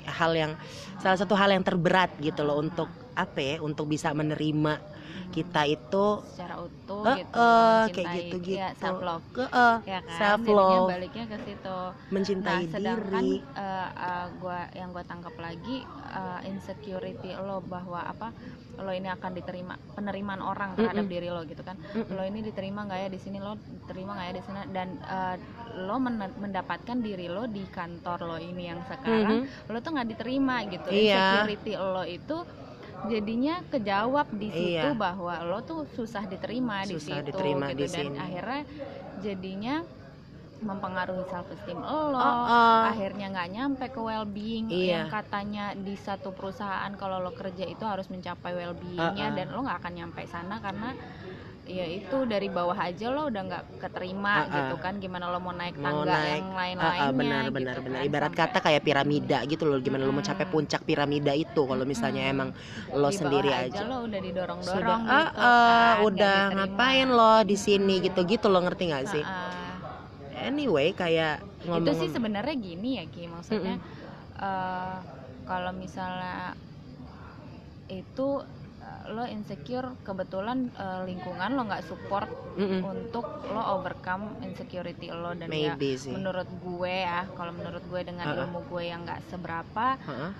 [0.08, 0.52] hal yang
[1.00, 4.95] salah satu hal yang terberat gitu loh untuk apa ya untuk bisa menerima.
[5.34, 8.58] Kita itu secara utuh Eh, gitu eh, kayak mencintai- gitu-gitu.
[8.58, 10.90] ya, self love ke eh, ya kan Self jadinya love.
[10.90, 11.78] baliknya ke situ
[12.10, 15.86] mencintai nah sedangkan diri eh, eh, gua yang gua tangkap lagi
[16.20, 18.28] eh, insecurity lo bahwa apa
[18.76, 21.14] lo ini akan diterima penerimaan orang terhadap Mm-mm.
[21.16, 22.12] diri lo gitu kan Mm-mm.
[22.12, 25.36] lo ini diterima nggak ya di sini lo diterima nggak ya di sana dan eh,
[25.80, 29.72] lo men- mendapatkan diri lo di kantor lo ini yang sekarang Mhm.
[29.72, 31.16] lo tuh nggak diterima gitu Iya.
[31.40, 32.36] insecurity lo itu
[33.06, 34.94] jadinya kejawab di situ Iya.
[34.94, 38.18] bahwa lo tuh susah diterima di Susah situ diterima gitu di dan sini.
[38.18, 38.62] akhirnya
[39.18, 39.76] jadinya
[40.56, 42.82] mempengaruhi self esteem lo Oh, oh.
[42.88, 45.04] akhirnya nggak nyampe ke well being Iya.
[45.04, 49.36] yang katanya di satu perusahaan kalau lo kerja itu harus mencapai well beingnya Uh-uh.
[49.36, 50.96] dan lo nggak akan nyampe sana karena
[51.66, 54.54] ya itu dari bawah aja lo udah nggak keterima Uh-uh.
[54.54, 54.94] gitu kan.
[55.02, 57.76] Gimana lo mau naik Mau tangga naik, yang Ah, lain-lainnya ah, benar gitu benar.
[57.82, 59.78] benar kan, ibarat sampai kata kayak piramida gitu loh.
[59.82, 60.54] Gimana lo mau capai Mm-mm.
[60.54, 62.34] puncak piramida itu kalau misalnya Mm-mm.
[62.34, 62.48] emang
[62.94, 63.82] lo di sendiri aja, aja.
[63.82, 68.46] lo udah sudah didorong-dorong ah, gitu ah, kan, nggak udah ngapain lo di sini gitu-gitu
[68.46, 69.24] lo ngerti nggak sih?
[69.26, 69.74] Ah,
[70.46, 73.26] anyway kayak ngomong itu sih sebenarnya gini ya Ki.
[73.26, 73.76] Maksudnya
[74.38, 74.96] eh,
[75.44, 76.54] kalau misalnya
[77.86, 78.28] itu
[79.12, 82.30] lo insecure kebetulan eh, lingkungan lo nggak support
[82.82, 88.26] untuk lo overcome insecurity lo dan ya sih menurut gue ya kalau menurut gue dengan
[88.32, 88.40] Uh-uh.
[88.48, 90.30] ilmu gue yang nggak seberapa Heeh.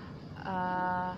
[0.43, 1.11] eh,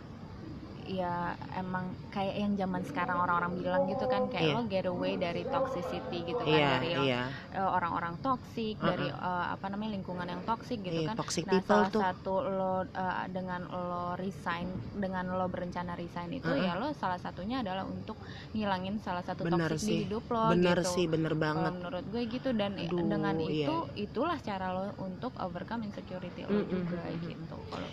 [0.90, 4.58] ya emang kayak yang zaman sekarang orang-orang bilang gitu kan kayak Iya.
[4.58, 7.22] lo get away dari toxicity gitu kan iya dari iya
[7.54, 8.90] eh, orang-orang toksik Uh-uh.
[8.90, 12.02] dari eh, apa namanya lingkungan yang toksik gitu Iya, kan toxic nah people salah tuh
[12.02, 14.66] satu lo eh, dengan lo resign
[14.98, 16.66] dengan lo berencana resign itu Uh-uh.
[16.66, 18.18] ya lo salah satunya adalah untuk
[18.52, 19.98] ngilangin salah satu Bener di sih.
[20.10, 23.70] hidup lo bener gitu sih bener banget menurut gue gitu dan Aduh, dengan iya.
[23.70, 23.76] itu
[24.10, 26.72] itulah cara lo untuk overcome insecurity lo Mm-mm.
[26.72, 27.88] juga gitu kalau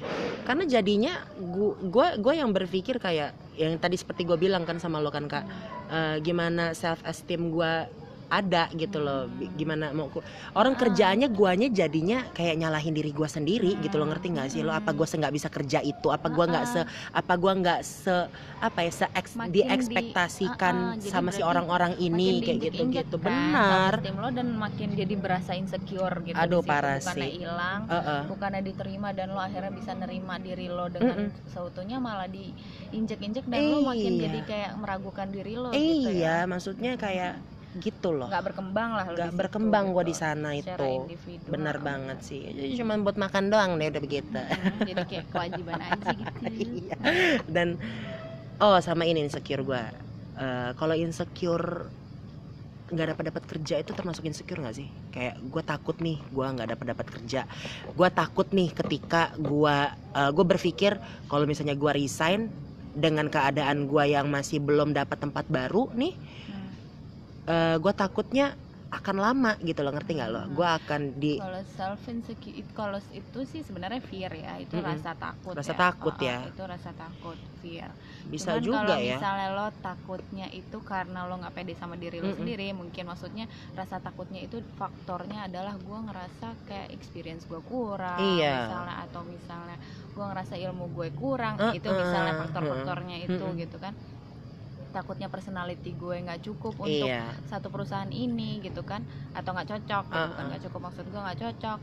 [0.47, 5.11] karena jadinya gue gue yang berpikir kayak yang tadi seperti gue bilang kan sama lo
[5.11, 5.45] kan kak.
[5.91, 7.73] Eh, gimana self esteem gue
[8.29, 10.79] ada gitu loh Bi- gimana mau ku- orang Ah.
[10.79, 14.13] kerjaannya guanya jadinya kayak nyalahin diri gua sendiri gitu loh Hmm.
[14.13, 14.99] ngerti nggak sih lo apa Hmm.
[14.99, 16.81] gua se nggak bisa kerja itu apa gua nggak se
[17.13, 18.17] apa gua nggak se
[18.59, 22.59] apa ya se eks- di- diekspektasikan Ah, ah, jadi sama si orang-orang ini makin kayak
[22.65, 27.29] gitu gitu kan benar lo dan makin jadi berasa insecure gitu Aduh, di parah bukannya
[27.29, 27.39] sih.
[27.39, 28.21] hilang Heeh.
[28.27, 33.81] bukannya diterima dan lo akhirnya bisa nerima diri lo dengan seutuhnya malah diinjek-injek dan lo
[33.83, 34.23] makin Iya.
[34.25, 37.39] jadi kayak meragukan diri lo gitu iya ya maksudnya kayak
[37.79, 38.29] gitu loh.
[38.29, 40.11] Nggak berkembang lah nggak berkembang gua gitu.
[40.11, 40.93] di sana Secara itu.
[41.47, 42.41] benar banget sih.
[42.51, 44.41] Jadi cuma buat makan doang deh udah begitu.
[44.41, 46.41] Hmm, jadi kayak kewajiban aja gitu.
[46.67, 46.97] Iya.
[47.49, 47.77] dan
[48.59, 49.83] oh sama ini insecure gue
[50.77, 51.89] kalau insecure
[52.87, 54.87] nggak dapat dapat kerja itu termasuk insecure nggak sih?
[55.11, 57.41] Kayak gue takut nih gue nggak dapat dapat kerja.
[57.99, 59.77] Gue takut nih ketika gue
[60.15, 60.95] gue berpikir
[61.27, 62.47] kalau misalnya gue resign
[62.97, 66.17] dengan keadaan gue yang masih belum dapat tempat baru nih
[67.47, 67.77] Hmm.
[67.83, 68.45] gue takutnya
[68.91, 70.55] akan lama gitu loh ngerti nggak lo Hmm.
[70.57, 74.89] gue akan di kalau self insecure kalau itu sih sebenarnya fear ya itu Mm-mm.
[74.89, 75.77] rasa takut Rasa ya.
[75.77, 76.37] takut oh, ya.
[76.49, 77.91] itu rasa takut fear
[78.25, 82.19] bisa Cuman juga kalau ya misalnya lo takutnya itu karena lo nggak pede sama diri
[82.25, 82.39] lo Mm-mm.
[82.41, 83.45] sendiri mungkin maksudnya
[83.77, 88.49] rasa takutnya itu faktornya adalah gue ngerasa kayak experience gue kurang Iya.
[88.65, 89.77] misalnya atau misalnya
[90.15, 93.61] gue ngerasa ilmu gue kurang Uh-uh, itu misalnya faktor-faktornya itu Mm-mm.
[93.61, 93.93] gitu kan
[94.97, 97.29] takutnya personality gue nggak cukup untuk iya.
[97.45, 99.05] satu perusahaan ini gitu kan.
[99.37, 100.49] Atau nggak cocok gitu, bukan Uh-uh.
[100.49, 101.81] nggak cukup maksud gue nggak cocok.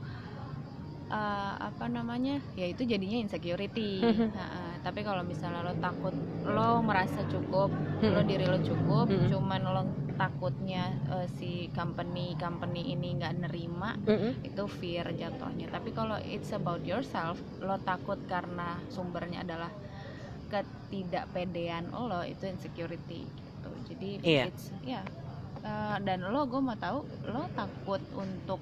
[1.13, 2.41] Eh, apa namanya?
[2.57, 4.01] Ya itu jadinya insecurity.
[4.01, 4.71] Heeh.
[4.83, 6.11] tapi kalau misalnya lo takut
[6.43, 7.71] lo merasa cukup
[8.03, 8.27] lo Mm-mm.
[8.27, 9.31] diri lo cukup Mm-mm.
[9.31, 9.83] cuman lo
[10.19, 13.95] takutnya eh, si company company ini nggak nerima
[14.43, 15.71] itu fear jatuhnya.
[15.71, 19.71] Tapi kalau it's about yourself lo takut karena sumbernya adalah
[20.53, 24.43] ketidakpedean lo itu insecurity gitu jadi Iya.
[24.47, 25.01] it's ya
[25.61, 28.61] eh, dan lo gue mau tahu lo takut untuk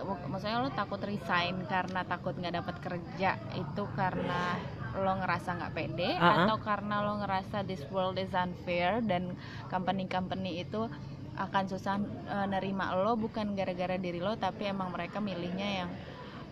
[0.00, 4.56] mak- maksudnya lo takut resign karena takut nggak dapat kerja itu karena
[4.96, 6.46] lo ngerasa nggak pede Uh-uh.
[6.46, 9.34] atau karena lo ngerasa this world is unfair dan
[9.68, 10.88] company-company itu
[11.36, 15.90] akan susah eh, nerima lo bukan gara-gara diri lo tapi emang mereka milihnya yang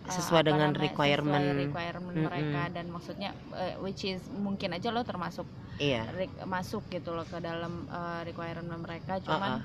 [0.09, 1.43] Sesuai apa dengan namanya, requirement.
[1.45, 2.27] sesuai requirement Mm-mm.
[2.27, 5.45] mereka dan maksudnya eh, which is mungkin aja lo termasuk
[5.77, 9.61] iya re- masuk gitu loh ke dalam eh, requirement mereka cuman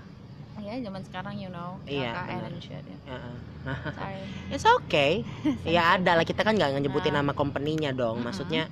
[0.60, 2.98] ya zaman sekarang you know Iya, KKN and shit ya.
[3.10, 3.36] Heeh.
[3.98, 4.22] Sorry.
[4.54, 5.26] It's okay.
[5.76, 7.20] ya ada lah kita kan nggak nyebutin Nah.
[7.24, 8.20] nama company-nya dong.
[8.22, 8.26] Mm-mm.
[8.30, 8.70] Maksudnya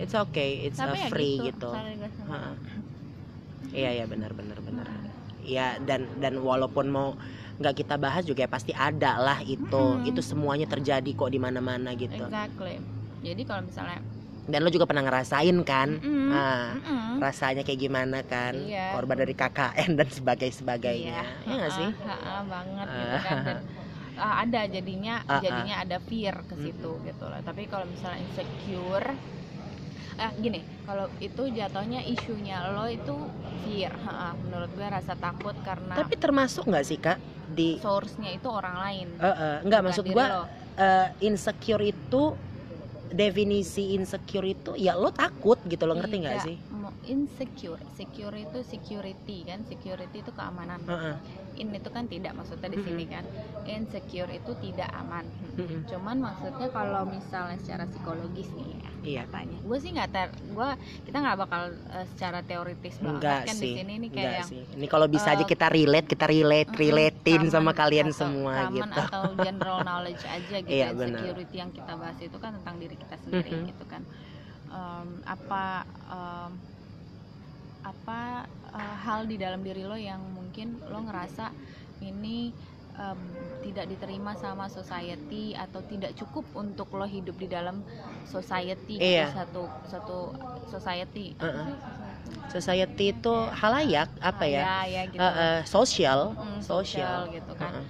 [0.00, 1.70] it's okay, it's Tapi a ya free gitu, gitu.
[1.70, 2.14] guys.
[2.24, 2.54] Heeh.
[3.74, 4.86] Iya ya benar benar benar.
[5.44, 7.12] Ya dan dan walaupun mau
[7.54, 9.68] nggak kita bahas juga ya pasti ada lah itu.
[9.70, 10.08] Mm-mm.
[10.10, 12.24] Itu semuanya terjadi kok di mana-mana gitu.
[12.26, 12.78] Exactly.
[13.24, 14.00] Jadi kalau misalnya
[14.44, 16.04] Dan lo juga pernah ngerasain kan?
[16.04, 17.16] Mm-mm, Ah, mm-mm.
[17.16, 18.52] rasanya kayak gimana kan?
[18.52, 18.92] Iya.
[18.92, 21.20] Korban dari KKN dan sebagainya sebagainya.
[21.48, 21.88] Iya nggak sih?
[22.04, 23.58] ha-ha, ha-ha, banget gitu kan dan
[24.20, 25.40] ah, ada jadinya ah.
[25.40, 27.40] jadinya ada fear ke situ gitu lah.
[27.40, 29.16] Tapi kalau misalnya insecure
[30.14, 33.14] ah gini, kalau itu jatuhnya isunya lo itu
[33.66, 33.92] fear,
[34.46, 37.18] menurut gue rasa takut karena Tapi termasuk nggak sih kak
[37.50, 39.06] di source-nya itu orang lain.
[39.18, 40.46] Eh, eh, nggak maksud lo.
[40.78, 42.22] eh, insecure itu
[43.14, 46.56] definisi insecure itu ya lo takut gitu lo ngerti nggak Tidak sih?
[47.04, 51.16] insecure secure itu security kan security itu keamanan Heeh.
[51.54, 53.24] in itu kan tidak maksudnya di sini kan
[53.64, 55.24] insecure itu tidak aman
[55.86, 59.28] cuman maksudnya kalau misalnya secara psikologis nih ya Iya.
[59.28, 60.68] katanya gue sih nggak ter gue
[61.04, 63.60] kita nggak bakal eh, secara teoritis banget Enggak kan sih.
[63.62, 64.62] di sini nih kayak Enggak yang sih.
[64.74, 68.54] Ini kalau bisa aja eh, kita relate, kita relate, relatein sama common kalian atau- semua
[68.72, 68.96] gitu.
[68.96, 71.04] atau general knowledge aja gitu Iya, ya.
[71.04, 73.64] security yang kita bahas itu kan tentang diri kita sendiri Mhm.
[73.68, 74.02] gitu kan
[74.70, 76.52] Em, apa em,
[77.84, 81.52] apa eh, hal di dalam diri lo yang mungkin lo ngerasa
[82.00, 82.52] ini
[82.96, 83.20] em,
[83.60, 87.84] tidak diterima sama society atau tidak cukup untuk lo hidup di dalam
[88.24, 89.28] society gitu, Iya.
[89.28, 90.32] satu satu
[90.64, 91.66] society Apa Uh-uh.
[91.66, 91.76] sih
[92.48, 93.04] society?
[93.14, 94.64] Itu halayak apa ya?
[94.64, 97.28] ya, ya gitu Eh, eh, sosial, Mm, sosial.
[97.34, 97.84] gitu kan Heeh.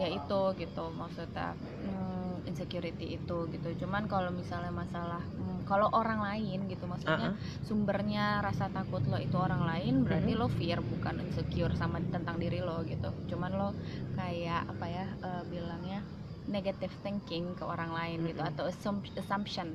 [0.00, 1.46] ya itu gitu maksudnya
[1.84, 2.11] mm,
[2.52, 7.36] insecurity itu gitu cuman kalau misalnya masalah mm, kalau orang lain gitu maksudnya Uh-uh.
[7.64, 10.38] sumbernya rasa takut lo itu orang lain berarti Mhm.
[10.38, 13.68] lo fear bukan insecure sama tentang diri lo gitu cuman lo
[14.12, 16.04] kayak apa ya eh, bilangnya
[16.46, 18.50] negative thinking ke orang lain gitu Mhm.
[18.52, 19.68] atau assump- assumption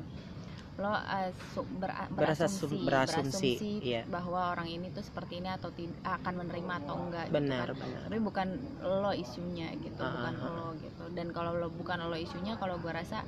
[0.77, 4.01] lo eh, su- ber- Berasa sum- berasumsi, berasumsi, berasumsi iya.
[4.05, 8.01] bahwa orang ini tuh seperti ini atau akan menerima atau enggak gitu Benar, kan benar.
[8.05, 8.47] tapi bukan
[8.83, 10.53] lo isunya gitu Ah, bukan ah, ah.
[10.53, 13.25] lo gitu dan kalau lo bukan lo isunya kalau gua rasa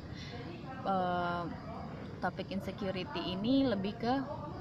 [0.85, 1.43] eh,
[2.19, 4.13] topik insecurity ini lebih ke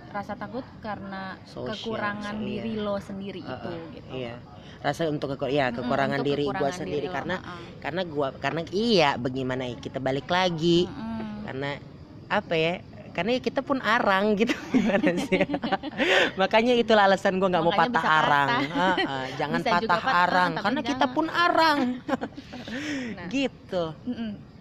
[0.09, 2.65] rasa takut karena Sosial, kekurangan iya.
[2.65, 4.35] diri lo sendiri Ah, itu ah, gitu Iya.
[4.79, 7.61] Rasa untuk kekur ya kekurangan untuk diri gua kekurangan sendiri diri lo, karena ah, ah.
[7.85, 11.45] karena gua karena iya bagaimana ya kita balik lagi Mm-mm.
[11.45, 11.71] karena
[12.29, 12.75] apa ya
[13.19, 15.43] karena ya kita pun arang gitu gimana sih?
[16.39, 18.49] Makanya itulah alasan gue nggak mau patah arang.
[18.71, 19.27] Patah.
[19.35, 21.99] Jangan Bisa patah patah, arang karena kita pun arang.
[23.19, 23.27] Nah.
[23.27, 23.85] gitu.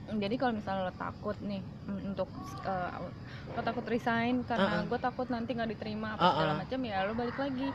[0.08, 2.30] Jadi kalau misalnya lo takut nih mm, untuk
[2.66, 2.90] eh,
[3.54, 6.34] lo takut resign karena gue takut nanti nggak diterima apa Uh-uh.
[6.34, 7.70] segala macam ya lo balik lagi.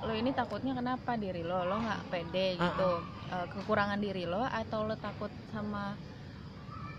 [0.00, 1.66] Lo ini takutnya kenapa diri lo?
[1.66, 2.90] Lo nggak pede gitu.
[3.34, 5.98] Eh, kekurangan diri lo atau lo takut sama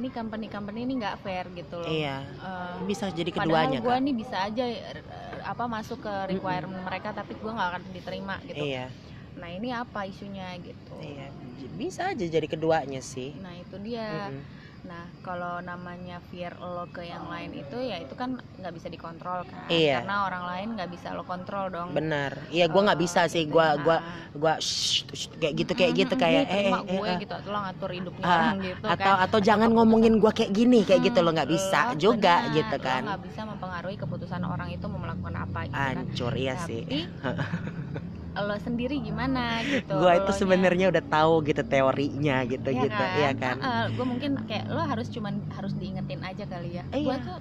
[0.01, 1.85] ini company company ini nggak fair gitu loh.
[1.93, 2.17] Iya.
[2.25, 5.03] Eh, bisa jadi padahal keduanya gue kan nih bisa aja eh,
[5.45, 8.65] apa masuk ke requirement mereka tapi gue nggak akan diterima gitu.
[8.65, 8.89] Iya.
[9.37, 10.97] Nah ini apa isunya gitu.
[10.97, 11.29] Iya
[11.77, 13.37] bisa aja jadi keduanya sih.
[13.37, 14.29] Nah itu dia.
[14.33, 14.43] Mm-mm.
[14.81, 19.45] Nah, kalau namanya fear lo ke yang lain itu ya itu kan nggak bisa dikontrol
[19.45, 19.69] kan?
[19.69, 20.01] Iya.
[20.01, 21.93] Karena orang lain nggak bisa lo kontrol dong.
[21.93, 23.59] benar iya gue nggak bisa sih gitu.
[23.59, 23.97] gue gua
[24.31, 27.49] gua shh, shh, kayak gitu kayak gitu kayak ini eh, eh, gue eh, gitu atau
[27.51, 29.23] lo ngatur hidupnya Ah, orang gitu atau kan?
[29.27, 32.85] atau jangan ngomongin gue kayak gini kayak gitu lo nggak bisa lo juga gitu lo
[32.85, 35.95] kan nggak bisa mempengaruhi keputusan orang itu mau melakukan apa gitu kan?
[35.99, 36.81] hancur iya sih
[38.47, 39.39] lo sendiri gimana
[39.71, 39.93] gitu?
[39.97, 43.11] gue itu sebenarnya udah tahu gitu teorinya gitu Iya gitu kan?
[43.17, 43.57] iya kan
[43.95, 46.83] gue mungkin kayak lo harus cuman harus diingetin aja kali ya.
[46.91, 47.03] Iya.
[47.05, 47.37] Gue tuh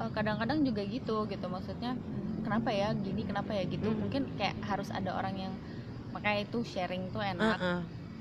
[0.00, 1.90] eh, kadang-kadang juga gitu gitu maksudnya
[2.44, 4.00] kenapa ya gini kenapa ya gitu Mm.
[4.02, 5.54] mungkin kayak harus ada orang yang
[6.14, 7.78] makanya itu sharing tuh enak Heeh,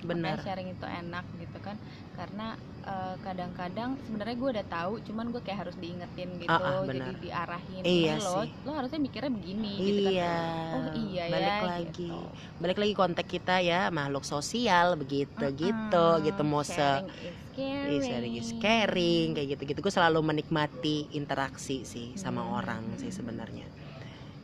[0.10, 1.78] benar Makanya sharing itu enak gitu kan
[2.18, 2.44] karena
[2.88, 7.12] eh, kadang-kadang sebenarnya gue udah tahu cuman gue kayak harus diingetin gitu Ah, ah, jadi
[7.24, 8.48] diarahin Iya "Ini lo sih.
[8.66, 10.34] lo harusnya mikirnya begini gitu kan iya
[10.74, 12.36] oh iya balik ya lagi gitu.
[12.62, 17.38] balik lagi kontak kita ya makhluk sosial begitu gitu Mm-mm, gitu mau se sharing is
[17.84, 18.56] Iya, sharing is caring.
[18.56, 22.56] caring kayak gitu gitu gue selalu menikmati interaksi sih sama Hmm.
[22.56, 23.68] orang sih sebenarnya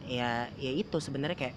[0.04, 1.56] ya ya itu sebenarnya kayak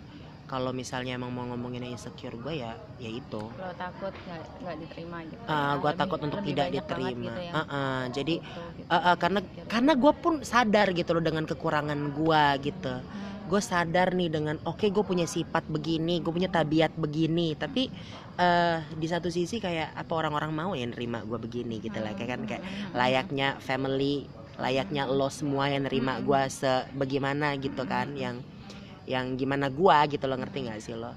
[0.53, 4.12] kalau misalnya emang mau ngomongin insecure gue ya ya itu lo takut
[4.61, 5.81] nggak diterima gitu Ah, ya.
[5.81, 9.15] gue takut untuk lebih tidak diterima gitu yang Ah, ah, jadi gitu, gitu, ah, ah,
[9.17, 13.49] karena karena gue pun sadar gitu loh dengan kekurangan gue gitu Hmm.
[13.49, 17.88] gue sadar nih dengan oke gue punya sifat begini gue punya tabiat begini tapi
[18.37, 22.31] eh di satu sisi kayak apa orang-orang mau ya nerima gue begini gitu lah kayak
[22.38, 22.93] kan kayak Hmm.
[22.93, 24.29] layaknya family
[24.61, 28.45] layaknya lo semua yang nerima gue sebagaimana gitu kan yang
[29.05, 31.12] yang gimana gue gitu lo ngerti nggak sih lo?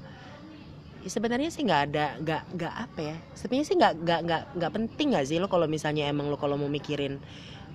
[1.02, 3.16] Ya, sebenarnya sih nggak ada nggak nggak apa ya.
[3.38, 6.58] Sebenarnya sih nggak nggak nggak nggak penting nggak sih lo kalau misalnya emang lo kalau
[6.58, 7.22] mau mikirin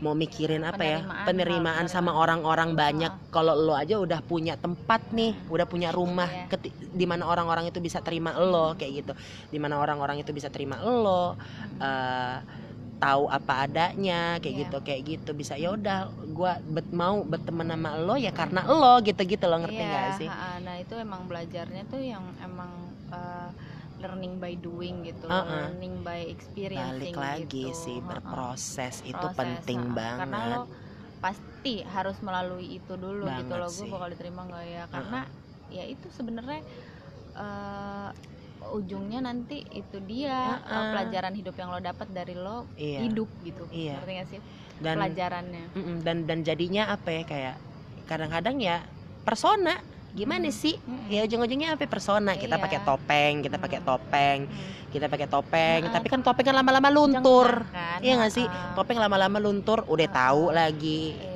[0.00, 4.56] mau mikirin apa ya Penerimaan, penerimaan hal- sama orang-orang banyak kalau lo aja udah punya
[4.56, 6.48] tempat nih udah punya rumah Iya.
[6.48, 9.12] keti- di mana orang-orang itu bisa terima lo kayak gitu.
[9.52, 11.36] Di mana orang-orang itu bisa terima lo
[11.76, 12.36] eh,
[13.00, 14.60] tahu apa adanya kayak Iya.
[14.62, 19.00] gitu kayak gitu bisa ya udah gua bet, mau berteman sama lo ya karena lo
[19.00, 20.28] gitu-gitu lo ngerti Iya, nggak sih
[20.60, 22.68] nah itu emang belajarnya tuh yang emang
[23.08, 23.48] uh,
[23.98, 25.72] learning by doing gitu Uh-uh.
[25.72, 27.76] learning by experiencing balik lagi gitu.
[27.76, 29.96] sih berproses itu Proses, penting ha-ha.
[29.96, 30.60] banget karena lo
[31.20, 33.90] pasti harus melalui itu dulu gitu Banget loh gue sih.
[33.90, 35.20] bakal diterima nggak ya karena
[35.68, 36.60] ya itu sebenarnya
[37.34, 38.08] uh,
[38.62, 40.90] ujungnya nanti itu dia uh, Ha-ha.
[40.92, 43.98] pelajaran hidup yang lo dapat dari lo iya hidup gitu Iya.
[43.98, 44.40] ngerti gak sih
[44.78, 47.56] dan pelajarannya Mm-mm, dan dan jadinya apa ya kayak
[48.04, 48.84] kadang-kadang ya
[49.22, 50.56] persona gimana Hmm.
[50.56, 51.06] sih Mm-mm.
[51.08, 52.62] ya ujung-ujungnya apa persona kita Iya.
[52.62, 53.88] pakai topeng kita pakai Hmm.
[53.88, 54.90] topeng Hmm.
[54.90, 55.92] kita pakai topeng Heeh.
[55.92, 57.98] tapi kan topeng kan lama-lama luntur kan?
[58.00, 58.74] iya nggak sih Ha-ha.
[58.74, 61.29] topeng lama-lama luntur udah tahu lagi Iya.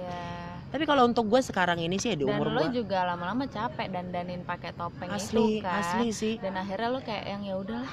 [0.74, 3.46] Tapi kalau untuk gue sekarang ini sih ya di dan umur lo gue juga lama-lama
[3.46, 5.78] capek dandanin pakai topeng asli itu kan.
[5.78, 6.34] asli sih.
[6.42, 7.92] Dan akhirnya lo kayak yang ya udahlah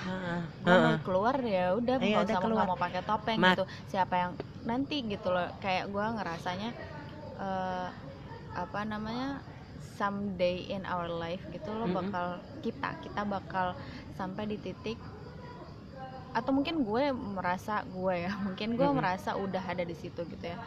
[0.66, 3.64] gue mau keluar ya udah Iya, nggak usah mau pakai topeng Mak- gitu.
[3.94, 4.32] Siapa yang
[4.66, 6.70] nanti gitu loh kayak gue ngerasanya
[7.38, 7.88] eh,
[8.58, 9.30] apa namanya
[10.02, 12.02] someday in our life gitu lo Mm-mm.
[12.02, 12.26] bakal
[12.66, 13.78] kita kita bakal
[14.18, 14.98] sampai di titik
[16.32, 18.98] atau mungkin gue merasa gue ya mungkin gue Mm-mm.
[18.98, 20.58] merasa udah ada di situ gitu ya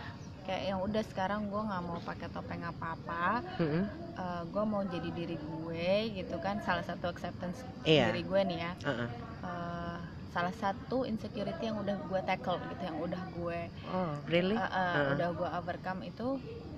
[0.45, 3.25] kayak yang udah sekarang gue nggak mau pakai topeng apa apa
[3.57, 3.85] Mm-mm.
[4.47, 8.13] gue mau jadi diri gue gitu kan salah satu acceptance Iya.
[8.13, 9.09] diri gue nih ya Heeh.
[9.43, 9.99] Eh,
[10.31, 14.69] salah satu insecurity yang udah gue tackle gitu yang udah gue oh really eh, eh,
[14.69, 15.13] Heeh.
[15.15, 16.27] udah gue overcome itu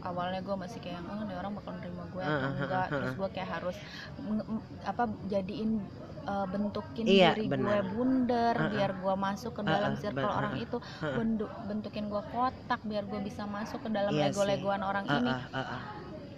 [0.00, 3.28] awalnya gue masih kayak oh nih orang bakal nerima gue atau Heeh, enggak terus gue
[3.32, 3.76] kayak harus
[4.20, 4.46] m-
[4.82, 5.82] apa jadiin
[6.30, 7.84] eh, bentukin Iya, diri gue benar.
[7.92, 8.70] bundar Heeh.
[8.70, 11.12] biar gue masuk ke dalam Heeh, circle ben- orang itu heeh.
[11.16, 15.42] bentuk bentukin gue kotak biar gue bisa masuk ke dalam Iya lego-legoan orang ini Heeh,
[15.54, 15.82] heeh.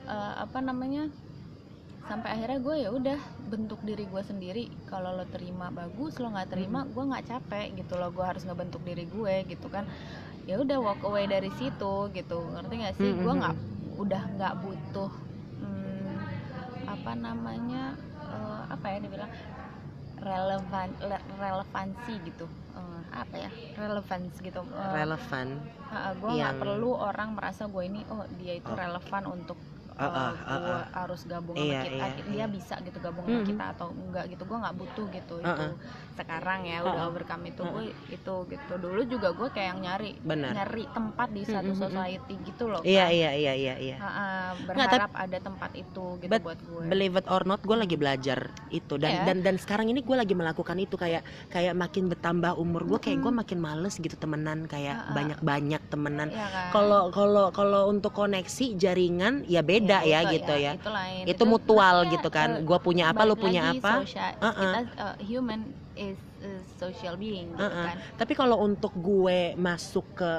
[0.08, 1.02] eh, apa namanya
[2.08, 3.20] sampai akhirnya gue ya udah
[3.52, 7.94] bentuk diri gue sendiri kalau lo terima bagus lo nggak terima gue nggak capek gitu
[8.00, 9.84] loh gue harus ngebentuk diri gue gitu kan
[10.48, 13.40] ya udah walk away dari situ gitu ngerti gak sih gue Mm-mm.
[13.40, 13.56] nggak
[14.02, 15.12] udah nggak butuh
[15.60, 16.24] hmm,
[16.88, 17.98] apa namanya
[18.32, 19.30] eh, apa ya dibilang
[20.28, 22.46] relevan le- relevansi gitu.
[22.76, 23.50] Eh, apa ya?
[23.74, 24.60] Relevance gitu.
[24.62, 25.48] Eh, relevan.
[26.14, 28.76] gue nggak yang- perlu orang merasa gue ini oh dia itu Oh.
[28.76, 29.56] relevan untuk
[29.98, 32.46] Ah, ah, uh, ah, gue harus gabung Iya, sama kita iya, dia iya.
[32.46, 33.48] bisa gitu gabung sama Mhm.
[33.48, 35.72] kita atau enggak gitu gue nggak butuh gitu Ah, itu ah.
[36.14, 37.08] sekarang ya Ah, udah ah.
[37.08, 41.28] overcome itu Ah, gue itu gitu dulu juga gue kayak yang nyari benar nyari tempat
[41.28, 41.82] di satu Mhm, mhm.
[41.84, 43.10] society gitu loh iya kan.
[43.12, 44.06] iya iya iya iya ah,
[44.54, 47.76] Nggak, tapi- berharap ada tempat itu gitu But buat gue believe it or not gue
[47.76, 48.38] lagi belajar
[48.70, 49.22] itu dan Iya.
[49.26, 53.18] dan dan sekarang ini gue lagi melakukan itu kayak kayak makin bertambah umur gue kayak
[53.18, 55.12] gue makin males gitu temenan kayak Ah, ah.
[55.12, 56.70] banyak banyak temenan Iya kan?
[56.70, 61.22] kalau kalau kalau untuk koneksi jaringan ya beda ya, itu gitu ya, itu lain.
[61.24, 62.48] Itu mutual maksudnya, gitu kan.
[62.50, 63.92] eh, gue punya apa lu punya lagi, apa?
[64.02, 64.54] socia- Ah, ah.
[64.56, 65.60] kita uh, human
[65.94, 66.18] is
[66.76, 67.84] social being gitu Ah, ah.
[67.90, 67.96] kan.
[68.14, 70.32] Tapi kalau untuk gue masuk ke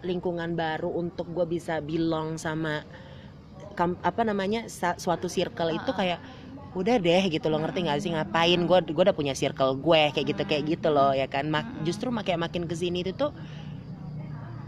[0.00, 2.84] lingkungan baru untuk gue bisa belong sama
[3.80, 5.96] apa namanya suatu circle itu Ah, ah.
[5.96, 6.20] kayak
[6.70, 7.58] udah deh gitu loh.
[7.58, 8.10] Ngerti nggak sih?
[8.12, 8.60] Ngapain?
[8.62, 11.48] Gue gue udah punya circle gue kayak gitu kayak gitu loh ya kan?
[11.48, 13.32] Mak- justru makin makin ke sini itu tuh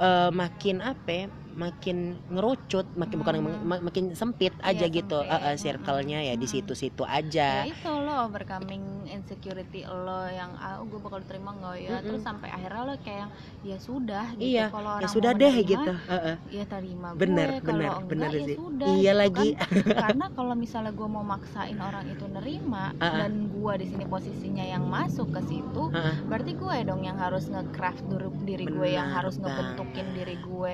[0.00, 3.62] eh, makin apa ya, makin ngerucut makin bukan Hmm.
[3.62, 5.32] mak- makin sempit aja Iya, gitu sempit.
[5.34, 6.54] Eh, eh, circle-nya ya di Hmm.
[6.54, 11.90] situ-situ ya aja itu lo overcoming insecurity lo yang ah gue bakal terima nggak ya
[11.92, 12.06] Mm-mm.
[12.06, 13.28] terus sampai akhirnya lo kayak
[13.60, 16.36] ya sudah gitu Iya, kalau ya sudah deh nerima, gitu Eh, eh.
[16.50, 19.68] ya terima bener gue bener kalau bener enggak ya sih sudah iya gitu lagi kan.
[20.04, 23.12] karena kalau misalnya gue mau maksain orang itu nerima Ah, ah.
[23.20, 26.14] dan gue di sini posisinya yang masuk ke situ Ah, ah.
[26.24, 30.72] berarti gue dong yang harus nge-craft diri, diri gue yang harus ngebentukin diri gue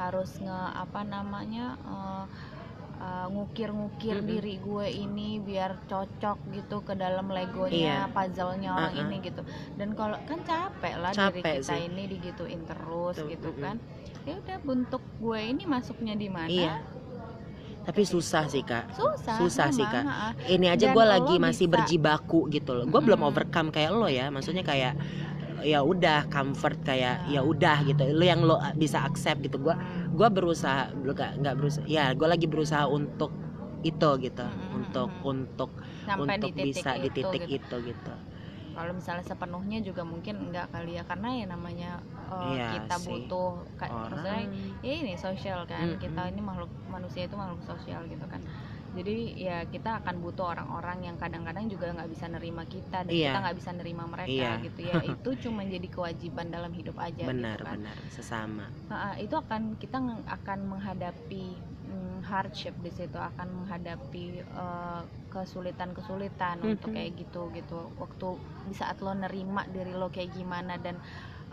[0.00, 2.24] harus nge apa namanya eh,
[2.98, 4.30] eh, ngukir-ngukir Mm-mm.
[4.30, 7.36] diri gue ini biar cocok gitu ke dalam Iya.
[7.38, 9.04] legonya puzzle-nya orang Uh-uh.
[9.06, 9.42] ini gitu
[9.74, 11.80] dan kalau kan capek lah diri Capek kita sih.
[11.86, 13.76] ini digituin terus Tuh, gitu kan
[14.22, 16.74] ya udah bentuk gue ini masuknya di mana Iya.
[17.80, 20.04] tapi susah sih kak susah Susah sih, Kak.
[20.46, 23.30] ini aja gue lagi masih bisa- berjibaku gitu loh gue belum Mm-mm.
[23.30, 24.92] overcome kayak lo ya maksudnya kayak
[25.62, 27.38] ya udah comfort kayak Ya.
[27.38, 30.10] ya udah gitu lo yang lo bisa accept gitu gue Hmm.
[30.14, 33.30] gue berusaha nggak nggak berusaha ya gue lagi berusaha untuk
[33.80, 35.70] itu gitu Mm-mm, untuk untuk
[36.04, 37.76] sampai untuk di bisa di titik gitu.
[37.80, 38.12] itu gitu
[38.70, 41.90] kalau misalnya sepenuhnya juga mungkin enggak kali ya karena ya namanya
[42.30, 43.08] uh, Iya kita sih.
[43.08, 45.98] butuh ka- maksudnya orang ya ini sosial kan Mm-mm.
[46.00, 48.40] kita ini makhluk manusia itu makhluk sosial gitu kan
[48.90, 49.16] jadi
[49.46, 53.26] ya kita akan butuh orang-orang yang kadang-kadang juga nggak bisa nerima kita dan Iya.
[53.30, 54.64] kita nggak bisa nerima mereka Iya.
[54.66, 59.14] gitu ya itu cuma jadi kewajiban dalam hidup aja benar gitu kan benar sesama Ha-ha,
[59.22, 66.94] itu akan kita akan menghadapi mm, hardship di situ akan menghadapi eh, kesulitan-kesulitan untuk Mhm.
[66.98, 68.28] kayak gitu gitu waktu
[68.66, 70.98] di saat lo nerima diri lo kayak gimana dan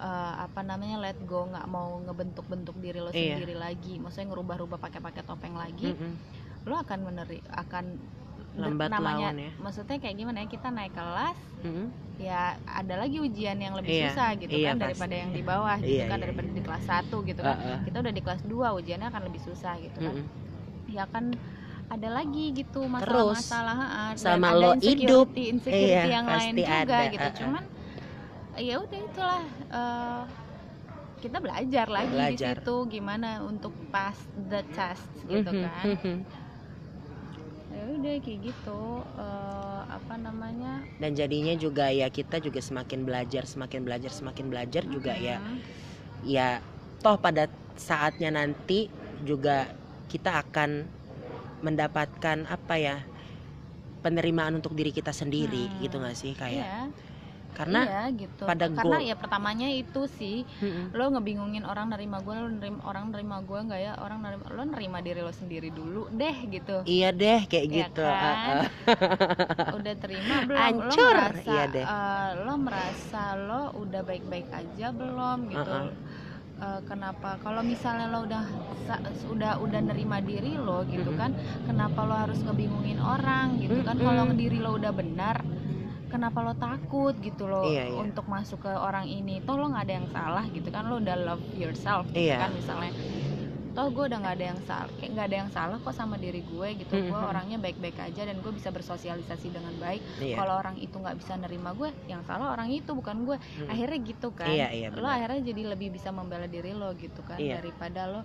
[0.02, 3.38] eh, apa namanya let go nggak mau ngebentuk-bentuk diri lo Iya.
[3.38, 6.18] sendiri lagi maksudnya ngerubah-rubah pakai-pakai topeng lagi Mm-mm.
[6.68, 7.86] Lo akan meneri akan
[8.58, 9.52] Lambat namanya laun ya.
[9.62, 11.88] maksudnya kayak gimana ya kita naik kelas Mm-mm.
[12.18, 14.84] ya ada lagi ujian yang lebih Iya, susah gitu iya, kan pasti.
[14.84, 17.78] daripada yang di bawah gitu Iya, kan iya, daripada di kelas 1 gitu kan Uh-uh.
[17.86, 20.26] kita udah di kelas 2 ujiannya akan lebih susah gitu kan Mm-mm.
[20.90, 21.26] ya kan
[21.88, 23.78] ada lagi gitu Terus, masalah-masalah.
[24.12, 25.28] Dan sama ada lo insecurity- hidup.
[25.32, 27.38] insecurity Iya, yang lain pasti juga ada, gitu uh-uh.
[27.40, 27.64] cuman
[28.58, 30.24] ya udah itulah eh,
[31.18, 32.56] kita belajar lagi di Belajar.
[32.58, 36.16] situ gimana untuk pass the test gitu Mhm, kan mhm.
[36.26, 36.42] ya
[37.96, 38.82] udah kayak gitu.
[39.18, 40.84] Eh, apa namanya?
[41.00, 45.38] Dan jadinya juga ya kita juga semakin belajar semakin belajar semakin belajar juga ya.
[45.40, 45.60] Hmm,
[46.26, 46.60] ya
[47.06, 47.46] toh pada
[47.78, 48.90] saatnya nanti
[49.22, 49.70] juga
[50.10, 50.90] kita akan
[51.62, 52.98] mendapatkan apa ya
[54.02, 55.80] penerimaan untuk diri kita sendiri Hmm.
[55.84, 56.76] gitu gak sih kayak iya
[57.58, 58.46] karena iya gitu.
[58.46, 60.94] pada karena ya pertamanya itu sih Mm-mm.
[60.94, 63.94] lo ngebingungin orang nerima gue lo nerima orang nerima gue nggak ya?
[63.98, 66.86] Orang nerima lo nerima diri lo sendiri dulu deh gitu.
[66.86, 68.70] Iya deh kayak Ya gitu kan?
[69.82, 70.60] udah terima belum?
[70.62, 71.86] Hancur, lo merasa iya deh.
[71.86, 75.74] eh, lo merasa lo udah baik-baik aja belum gitu?
[75.74, 76.82] Uh-uh.
[76.86, 77.38] Kenapa?
[77.38, 78.44] Kalau misalnya lo udah
[79.30, 81.34] udah udah nerima diri lo gitu kan
[81.66, 83.98] kenapa lo harus ngebingungin orang gitu kan?
[83.98, 85.42] Kalau diri lo udah benar
[86.08, 87.98] kenapa lo takut gitu lo Iya, iya.
[88.00, 91.16] untuk masuk ke orang ini toh lo nggak ada yang salah gitu kan lo udah
[91.16, 92.40] love yourself gitu Iya.
[92.42, 92.92] kan misalnya
[93.72, 96.42] toh gue udah nggak ada yang salah kayak nggak ada yang salah kok sama diri
[96.42, 97.30] gue gitu gue Mhm.
[97.30, 101.38] orangnya baik-baik aja dan gue bisa bersosialisasi dengan baik iya kalau orang itu nggak bisa
[101.38, 103.70] nerima gue yang salah orang itu bukan gue Mm.
[103.70, 107.38] akhirnya gitu kan iya iya lo akhirnya jadi lebih bisa membela diri lo gitu kan
[107.38, 107.62] Iya.
[107.62, 108.22] daripada lo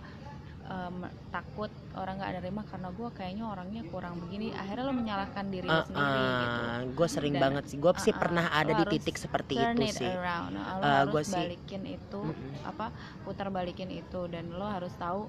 [0.62, 0.96] em,
[1.28, 4.50] takut orang nggak nerima karena gue kayaknya orangnya kurang begini.
[4.52, 6.60] Akhirnya lo menyalahkan diri lo sendiri gitu.
[6.92, 7.76] gue sering Dan- banget sih.
[7.78, 10.08] Gue sih uh-uh, pernah ada di titik seperti turn itu it sih.
[10.08, 10.54] around.
[10.54, 12.68] Nah, lo Uh, harus gua sih- balikin itu Mm-mm.
[12.68, 12.86] apa
[13.22, 14.20] putar balikin itu.
[14.26, 15.26] Dan lo harus tahu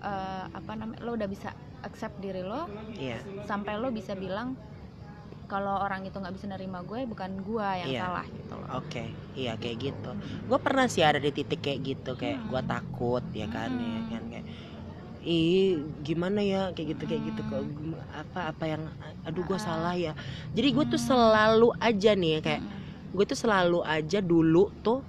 [0.00, 3.20] eh, apa namanya lo udah bisa accept diri lo iya.
[3.44, 4.56] sampai lo bisa bilang
[5.50, 8.00] kalau orang itu nggak bisa nerima gue bukan gue yang Iya.
[8.00, 10.10] salah gitu loh oke iya kayak gitu
[10.46, 12.70] gue pernah sih ada di titik kayak gitu kayak gue Hmm.
[12.70, 14.08] takut ya kan ya Hmm.
[14.08, 14.46] kan kayak
[15.20, 17.92] ih gimana ya kayak gitu kayak gitu kok Hmm.
[18.08, 18.82] Apa apa yang
[19.20, 19.64] aduh gue Ah.
[19.66, 20.12] salah ya
[20.50, 21.08] jadi gue tuh Hmm.
[21.10, 22.78] selalu aja nih ya, kayak Mm-mm.
[23.10, 25.02] gue tuh selalu aja dulu tuh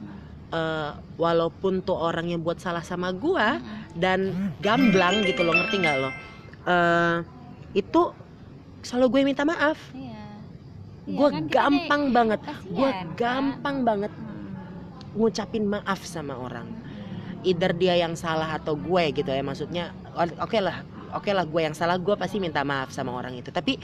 [0.51, 3.47] eh, walaupun tuh orang yang buat salah sama gue
[3.93, 4.19] dan
[4.59, 6.11] gamblang gitu loh ngerti nggak lo
[6.61, 7.17] Eh,
[7.73, 8.01] itu
[8.81, 10.10] selalu gue minta maaf Iya.
[11.01, 13.17] Iya gue kan, kita gampang banget kayak gue kasihan, kan?
[13.17, 14.11] gampang banget
[15.11, 17.47] ngucapin maaf sama orang Mm-mm.
[17.49, 19.91] either dia yang salah atau gue gitu ya maksudnya
[20.39, 20.85] oke lah
[21.17, 23.81] oke lah gue yang salah gue pasti minta maaf sama orang itu tapi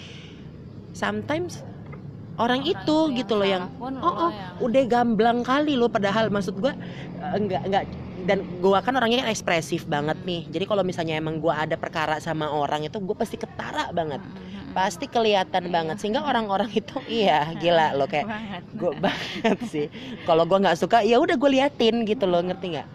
[0.94, 1.66] sometimes
[2.38, 6.30] orang, itu yang gitu loh yang oh, lo oh, yang- udah gamblang kali loh padahal
[6.30, 7.84] maksud gue eh, enggak enggak
[8.28, 10.44] dan gue kan orangnya kan ekspresif banget nih.
[10.52, 14.20] Jadi kalau misalnya emang gue ada perkara sama orang itu gue pasti ketara banget.
[14.20, 14.76] Mm-mm.
[14.76, 15.74] pasti kelihatan Iya.
[15.74, 15.96] banget.
[15.98, 18.28] Sehingga orang-orang itu iya gila lo kayak
[18.76, 19.88] gue banget sih.
[20.28, 22.88] Kalau gue nggak suka ya udah gue liatin gitu loh ngerti nggak?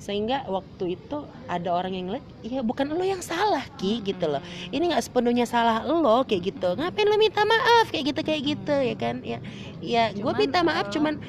[0.00, 4.40] Sehingga waktu itu ada orang yang ngeliat iya bukan lo yang salah ki gitu loh.
[4.72, 6.72] Ini nggak sepenuhnya salah lo kayak gitu.
[6.72, 7.92] Ngapain lo minta maaf?
[7.92, 9.20] kayak gitu kayak gitu ya kan?
[9.20, 9.38] Ya
[9.84, 11.20] ya gue minta maaf eh, cuman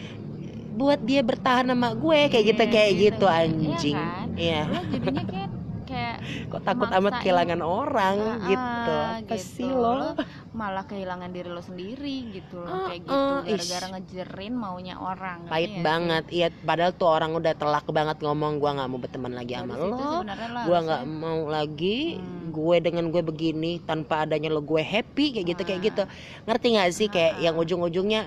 [0.72, 3.98] buat dia bertahan sama gue kayak gitu Iya, kayak gitu, gitu iya anjing.
[3.98, 4.28] kan?
[4.36, 4.62] iya.
[4.66, 5.50] Lo jadinya kayak
[5.84, 6.18] kayak
[6.52, 7.04] kok takut maksain.
[7.04, 8.96] amat kehilangan orang Ah, gitu.
[8.96, 9.44] apa gitu.
[9.52, 10.10] sih lo Lo
[10.52, 15.48] malah kehilangan diri lo sendiri gitu Ah, kayak gitu ah, gara-gara ngejerin maunya orang.
[15.48, 15.82] Pahit sih?
[15.82, 16.24] banget.
[16.30, 19.74] iya padahal tuh orang udah telak banget ngomong gua nggak mau berteman lagi Dari sama
[19.76, 20.24] lo.
[20.62, 22.52] gue nggak mau lagi Hmm.
[22.52, 25.86] gue dengan gue begini tanpa adanya lo gue happy kayak gitu kayak Ah.
[25.86, 26.04] gitu
[26.46, 27.08] ngerti nggak sih?
[27.08, 28.22] Kayak yang ujung-ujungnya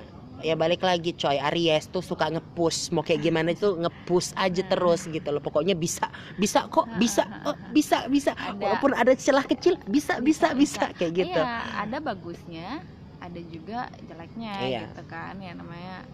[0.44, 4.68] ya balik lagi coy Aries tuh suka ngepush mau kayak gimana tuh ngepush aja Ah.
[4.68, 8.60] terus gitu loh pokoknya bisa bisa kok bisa oh, bisa bisa Ada.
[8.60, 12.84] walaupun ada celah kecil bisa bisa bisa, kayak gitu Iya, ada bagusnya,
[13.16, 14.80] ada juga jeleknya Iya.
[14.86, 15.34] gitu kan.
[15.38, 16.04] Ya namanya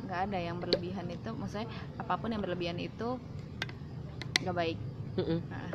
[0.00, 3.14] nggak ada yang berlebihan itu, maksudnya apa pun yang berlebihan itu
[4.40, 4.78] nggak baik.
[5.14, 5.38] Mm-mm.
[5.46, 5.70] Nah,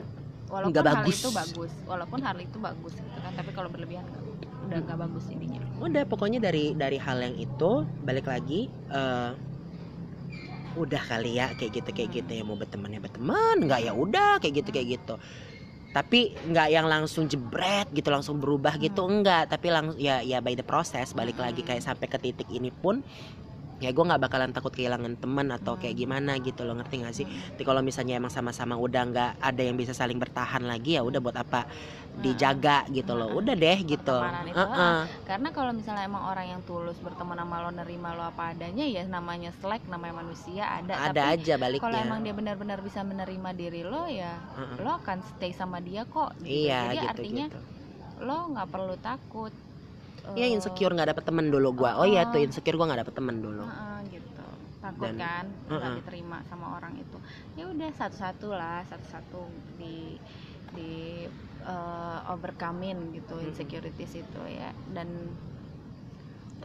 [0.49, 1.18] walaupun Nggak hal bagus.
[1.18, 3.32] itu bagus, walaupun hal itu bagus gitu kan.
[3.32, 5.61] Tapi kalau berlebihan nggak- udah nggak bagus intinya.
[5.80, 9.32] udah pokoknya dari dari hal yang itu balik lagi eh,
[10.76, 14.43] udah kali ya kayak gitu kayak gitu ya mau berteman ya berteman nggak ya udah
[14.43, 15.16] kayak gitu kayak gitu.
[15.95, 20.51] Tapi nggak yang langsung jebret gitu langsung berubah gitu enggak tapi langsung ya ya by
[20.51, 22.99] the process balik lagi kayak sampai ke titik ini pun
[23.84, 27.28] ya gue nggak bakalan takut kehilangan teman atau kayak gimana gitu loh ngerti gak sih
[27.28, 31.19] tapi kalau misalnya emang sama-sama udah nggak ada yang bisa saling bertahan lagi ya udah
[31.19, 31.67] buat apa
[32.15, 34.17] dijaga gitu loh udah deh gitu itu,
[34.55, 34.97] Heeh.
[35.28, 39.03] Karena kalau misalnya emang orang yang tulus berteman sama lo, nerima lo apa adanya ya
[39.03, 40.95] namanya slack, namanya manusia ada.
[40.95, 44.78] ada Tapi aja kalau baliknya emang dia benar-benar bisa menerima diri lo ya Heeh.
[44.80, 46.47] lo akan stay sama dia kok gitu.
[46.47, 47.59] iya jadi gitu artinya gitu
[48.23, 49.51] lo nggak perlu takut
[50.34, 52.45] ya Eh, insecure nggak dapet temen dulu gua oh iya tuh Oh.
[52.45, 54.45] insecure gua nggak dapet temen dulu heeh, gitu
[54.82, 55.95] takut Dan- kan nggak heeh.
[56.01, 57.17] diterima sama orang itu
[57.53, 59.41] ya udah satu-satu lah satu-satu
[59.78, 60.17] di
[60.71, 61.26] di
[61.65, 63.49] eh, overcomein gitu Mm-mm.
[63.49, 65.09] insecurities itu ya dan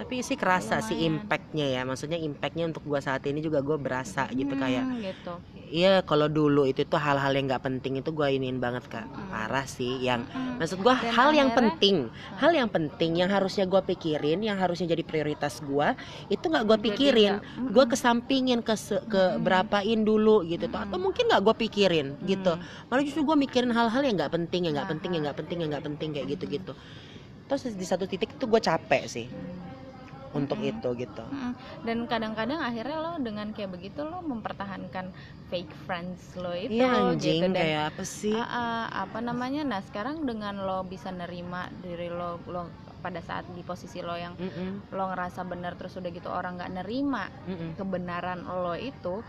[0.01, 1.21] tapi sih kerasa sih Lumayan.
[1.21, 1.81] impactnya ya.
[1.85, 5.35] Maksudnya impactnya untuk gua saat ini juga gua berasa gitu kayak hmm, gitu.
[5.71, 9.05] iya kalau dulu itu tuh hal-hal yang nggak penting itu gua iniin banget kak.
[9.07, 9.29] Mm.
[9.29, 10.57] parah sih yang Mm-mm.
[10.57, 11.97] maksud gua Dan hal yang penting
[12.41, 15.95] hal yang penting yang harusnya gua pikirin yang harusnya jadi prioritas gua
[16.27, 17.35] itu nggak gua Jadi pikirin.
[17.39, 17.71] mm-mm.
[17.71, 19.45] gue kesampingin ke se- ke Mm-mm.
[19.45, 20.81] berapain dulu gitu tuh.
[20.81, 22.57] Atau mungkin nggak gue pikirin gitu.
[22.57, 22.89] Hmm.
[22.89, 25.71] malah justru gue mikirin hal-hal yang nggak penting yang nggak penting yang nggak penting yang
[25.71, 26.73] nggak penting kayak gitu gitu
[27.47, 29.27] terus di satu titik tuh gue capek sih
[30.31, 30.47] Hmm.
[30.47, 31.53] untuk itu gitu Mm-mm.
[31.87, 35.15] dan kadang-kadang akhirnya lo dengan kayak begitu lo mempertahankan
[35.51, 39.67] fake friends lo itu iya anjing gitu dan kayak apa sih Ah, ah, apa namanya
[39.67, 42.71] nah sekarang dengan lo bisa nerima diri lo lo
[43.03, 46.73] pada saat di posisi lo yang Mm-mm, lo ngerasa benar terus udah gitu orang nggak
[46.83, 47.71] nerima mm-mm.
[47.75, 49.23] kebenaran lo itu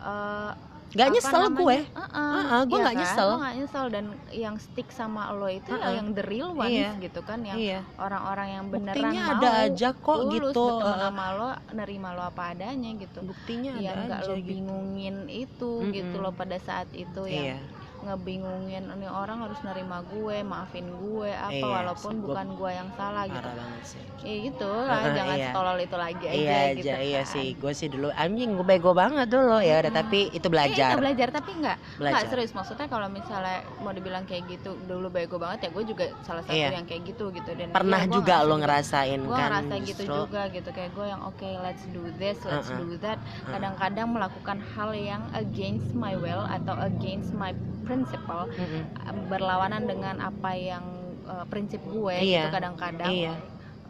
[0.00, 0.52] eh,
[0.90, 3.02] Gak apa nyesel namanya, gue uh-uh, Uh-uh, gue iya nggak kan?
[3.06, 3.28] nyesel.
[3.30, 5.92] Lo nggak nyesel dan yang stick sama lo itu ya Uh-uh.
[5.94, 6.90] yang the real ones Iya.
[6.98, 10.96] gitu kan yang iya orang-orang yang beneran buktinya mau ada aja kok tulus gitu uh,
[10.98, 15.16] sama lo nerima lo apa adanya gitu buktinya yang ada nggak aja lo gitu bingungin
[15.28, 16.24] itu gitu Mm-mm.
[16.26, 17.58] loh pada saat itu yang iya
[18.02, 22.88] ngebingungin ini orang harus nerima gue maafin gue apa Iya, walaupun gua- bukan gue yang
[22.92, 23.48] salah gitu
[23.82, 25.46] sih ya gitu lah Heeh, jangan iya.
[25.46, 27.30] setolol itu lagi aja iya gitu aja iya kan.
[27.30, 30.00] sih gue sih dulu anjing gue bego banget dulu ya udah Mm-mm.
[30.00, 34.24] tapi itu belajar itu belajar tapi enggak belajar Enggak serius maksudnya kalau misalnya mau dibilang
[34.24, 36.72] kayak gitu dulu bego banget ya gue juga salah satu Iya.
[36.72, 38.56] yang kayak gitu gitu dan pernah iya, juga lo juga.
[38.62, 40.14] ngerasain gue kan ngerasa gitu justru.
[40.18, 42.80] juga gitu kayak gue yang oke let's do this let's Uh-uh.
[42.80, 47.52] do that kadang-kadang melakukan hal yang against my will atau against my
[47.90, 48.82] principle Mm-mm.
[49.26, 50.84] berlawanan dengan apa yang
[51.26, 52.46] uh, prinsip gue Iya.
[52.46, 53.34] gitu kadang-kadang iya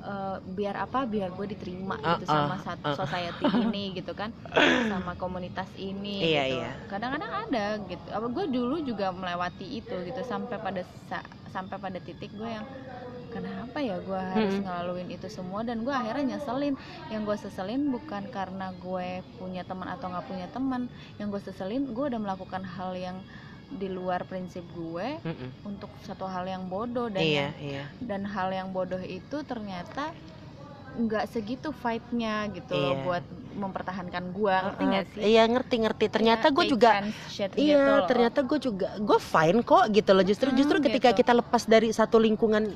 [0.00, 2.96] uh, biar apa biar gue diterima gitu Uh-uh, sama satu uh-uh.
[2.96, 4.32] society ini gitu kan
[4.88, 6.70] sama komunitas ini Iya, gitu iya.
[6.88, 11.98] kadang-kadang ada gitu apa gue dulu juga melewati itu gitu sampai pada sa- sampai pada
[12.00, 12.64] titik gue yang
[13.28, 14.66] kenapa ya gue harus Mm-mm.
[14.66, 16.74] ngelaluin itu semua dan gue akhirnya nyeselin
[17.06, 21.86] yang gue seselin bukan karena gue punya teman atau nggak punya teman yang gue seselin
[21.86, 23.22] gue udah melakukan hal yang
[23.70, 25.50] di luar prinsip gue Mm-mm.
[25.62, 30.10] untuk satu hal yang bodoh dan iya yang iya dan hal yang bodoh itu ternyata
[30.90, 33.04] nggak segitu fightnya gitu loh Iya.
[33.06, 37.78] buat mempertahankan gua ngerti nggak sih iya ngerti ngerti ternyata Ya, gue juga gitu Iya,
[37.78, 38.06] loh.
[38.06, 40.22] ternyata gue juga gue fine kok gitu loh.
[40.22, 41.18] Justru Mm, justru ketika gitu.
[41.20, 42.74] kita lepas dari satu lingkungan,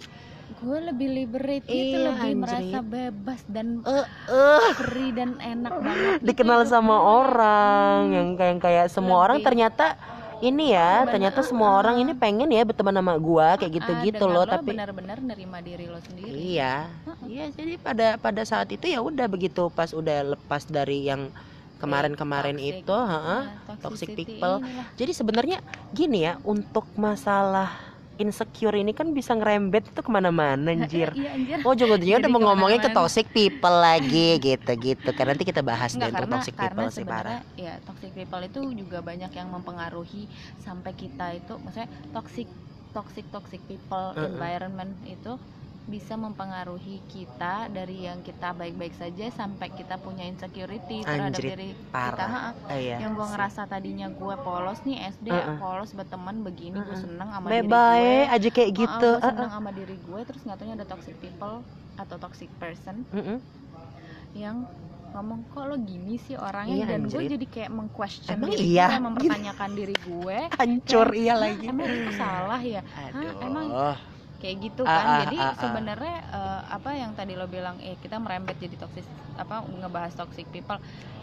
[0.54, 2.38] gue lebih liberate gitu Iya, lebih anjrit.
[2.38, 7.06] merasa bebas dan eh eh free dan enak banget gitu dikenal hidup sama gue.
[7.18, 9.46] orang yang kayak kayak semua orang Lebih.
[9.48, 9.86] ternyata
[10.48, 14.24] ini ya, Bener, ternyata semua orang ini pengen ya berteman sama gua kayak Ah, gitu-gitu
[14.24, 16.72] dengan loh, lo tapi benar-benar nerima diri lo sendiri iya.
[17.24, 21.32] Iya, jadi pada pada saat itu ya udah begitu pas udah lepas dari yang
[21.80, 22.80] kemarin-kemarin toxic.
[22.84, 23.40] itu heeh.
[23.44, 24.56] Nah, toxic toxicity people.
[24.62, 24.86] inilah.
[24.96, 25.58] jadi sebenarnya
[25.92, 31.58] gini ya untuk masalah insecure ini kan bisa ngerembet itu ke mana-mana anjir Iya anjir.
[31.66, 35.92] Oh juga-juga Jadi udah mau ngomongin ke toxic people lagi gitu-gitu Kan nanti kita bahas
[35.92, 39.32] deh Enggak untuk karena toxic karena people sih parah ya toxic people itu juga banyak
[39.34, 40.24] yang mempengaruhi
[40.58, 42.48] sampai kita itu maksudnya toxic
[42.94, 44.30] toxic toxic people Mm-mm.
[44.30, 45.34] environment itu
[45.84, 51.68] bisa mempengaruhi kita dari yang kita baik-baik saja sampai kita punya insecurity terhadap Anjrit, diri
[51.76, 52.50] kita Parah Ha-ha.
[52.72, 53.32] Eh, iya yang gua sih.
[53.34, 55.56] ngerasa tadinya gue polos nih SD Mm-mm.
[55.60, 57.04] polos berteman begini gue Mm-mm.
[57.04, 60.56] seneng sama diri gue aja kayak gitu gua Eh, seneng sama diri gue terus nggak
[60.56, 61.64] taunya ada toxic people
[61.94, 63.16] atau toxic person eh.
[63.18, 63.38] Mm-mm.
[64.34, 64.66] yang
[65.14, 68.86] ngomong kok lo gini sih orangnya Iya, dan gue jadi kayak meng-question Emang diri iya?
[68.90, 73.66] gue mempertanyakan diri gue Hancur Kayak, iya "Hah, lagi emang itu salah ya Aduh emang
[74.44, 75.56] kayak gitu Ah, kan ah, jadi ah, ah.
[75.56, 79.04] sebenarnya eh, apa yang tadi lo bilang eh kita merembet jadi toxic
[79.40, 80.76] apa ngebahas toxic people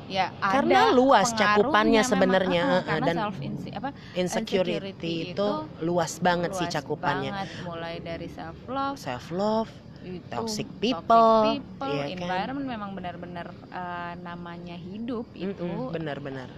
[0.10, 5.38] ya Karena ada luas cakupannya sebenarnya, eh, karena dan self insi- apa Insecurity insecurity itu
[5.38, 5.48] itu
[5.86, 11.62] luas banget sih luas cakupannya banget mulai dari self love Self love itu Toxic people,
[11.62, 12.18] people, iya kan?
[12.18, 16.50] environment memang benar-benar eh, namanya hidup itu Benar-benar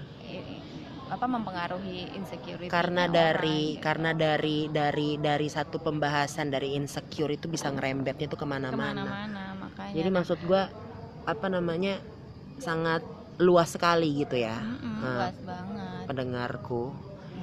[1.11, 3.83] apa mempengaruhi insecurity karena dari gitu.
[3.83, 8.73] karena dari dari dari satu pembahasan dari insecure itu bisa ngerembetnya tuh ke mana-mana.
[8.73, 10.71] Ke mana-mana makanya jadi maksud gua
[11.23, 11.99] apa namanya
[12.59, 13.03] sangat
[13.41, 16.03] luas sekali gitu ya Mm-mm, eh, luas banget.
[16.09, 16.83] pendengarku.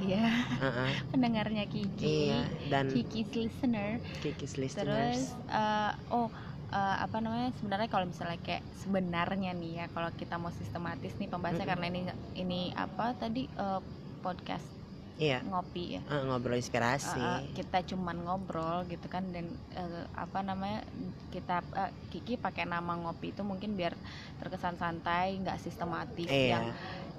[0.01, 0.29] Iya.
[0.65, 2.31] Heeh, pendengarnya Kiki.
[2.31, 2.41] Iya
[2.73, 4.01] dan Kiki's listener.
[4.25, 5.37] Kikis terus listeners.
[5.51, 6.29] eh, oh
[6.71, 11.29] eh, apa namanya sebenarnya kalau misalnya kayak sebenarnya nih ya kalau kita mau sistematis nih
[11.29, 11.75] pembahasannya Mm-mm.
[11.75, 12.01] karena ini
[12.39, 13.81] ini apa tadi eh,
[14.21, 14.81] podcast
[15.21, 15.39] iya.
[15.45, 16.03] ngopi ya.
[16.09, 17.21] Eh, ngobrol inspirasi.
[17.21, 20.85] Uh, uh, kita cuman ngobrol gitu kan dan uh, apa namanya
[21.29, 23.93] kita uh, Kiki pakai nama ngopi itu mungkin biar
[24.41, 26.57] terkesan santai nggak sistematis iya.
[26.57, 26.65] yang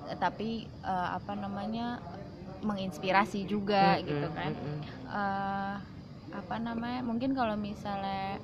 [0.09, 2.01] eh, tapi uh, apa namanya
[2.61, 4.51] menginspirasi juga Mm-mm, gitu kan.
[4.53, 4.79] mm-mm.
[5.11, 5.75] Eh,
[6.31, 8.39] apa namanya mungkin kalau misalnya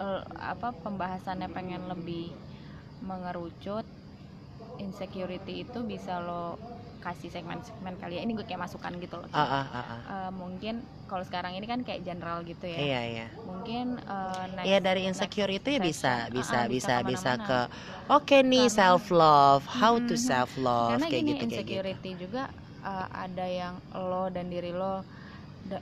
[0.00, 2.32] eh, apa pembahasannya pengen lebih
[3.00, 3.84] mengerucut
[4.76, 6.56] insecurity itu bisa lo
[7.00, 8.22] kasih segmen-segmen kali ya.
[8.24, 9.28] Ini gue kayak masukan gitu loh.
[9.32, 10.00] Ah ah ah ah.
[10.04, 12.76] Eh, mungkin kalau sekarang ini kan kayak general gitu ya.
[12.76, 13.26] Iya iya.
[13.42, 13.96] Mungkin
[14.52, 17.58] next, Iya dari next insecure itu ya bisa bisa Ah, ah, bisa bisa ke
[18.06, 20.20] oke nih Karena- self love how to Mhm.
[20.20, 21.56] self love karena kayak gini gitu kayak gitu.
[21.56, 22.42] insecurity juga
[22.80, 25.04] eh, ada yang lo dan diri lo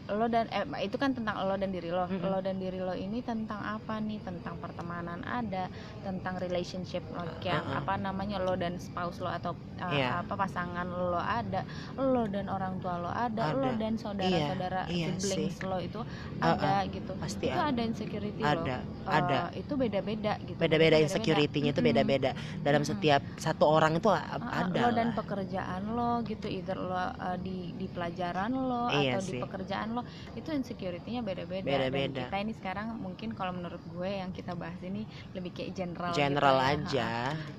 [0.09, 2.21] lo dan eh, itu kan tentang lo dan diri lo Mm-mm.
[2.21, 7.63] lo dan diri lo ini tentang apa nih tentang pertemanan ada tentang relationship lo kayak
[7.63, 7.79] Uh-uh.
[7.79, 10.21] apa namanya lo dan spouse lo atau eh, Iya.
[10.21, 11.63] apa pasangan lo ada
[11.97, 13.79] lo dan orang tua lo ada, lo Ada.
[13.79, 15.65] dan saudara-saudara Iya, iya siblings sih.
[15.65, 16.01] lo itu
[16.39, 20.97] ada gitu pasti itu ada ada insecurity ada lo ada Eh, itu beda-beda gitu beda-beda
[20.97, 21.91] Itu insecurity-nya itu Mm-mm.
[21.95, 22.93] beda-beda dalam Mm-mm.
[22.93, 25.17] setiap satu orang itu Ah, ada lo dan lah.
[25.17, 29.41] pekerjaan lo gitu either lo uh, di di pelajaran lo Iya atau di sih.
[29.69, 30.03] Pekerjaan lo
[30.33, 32.25] itu insecurity-nya beda-beda Beda-beda.
[32.25, 35.05] kita ini sekarang mungkin kalau menurut gue yang kita bahas ini
[35.37, 36.69] lebih kayak general gitu general ya.
[36.73, 37.09] aja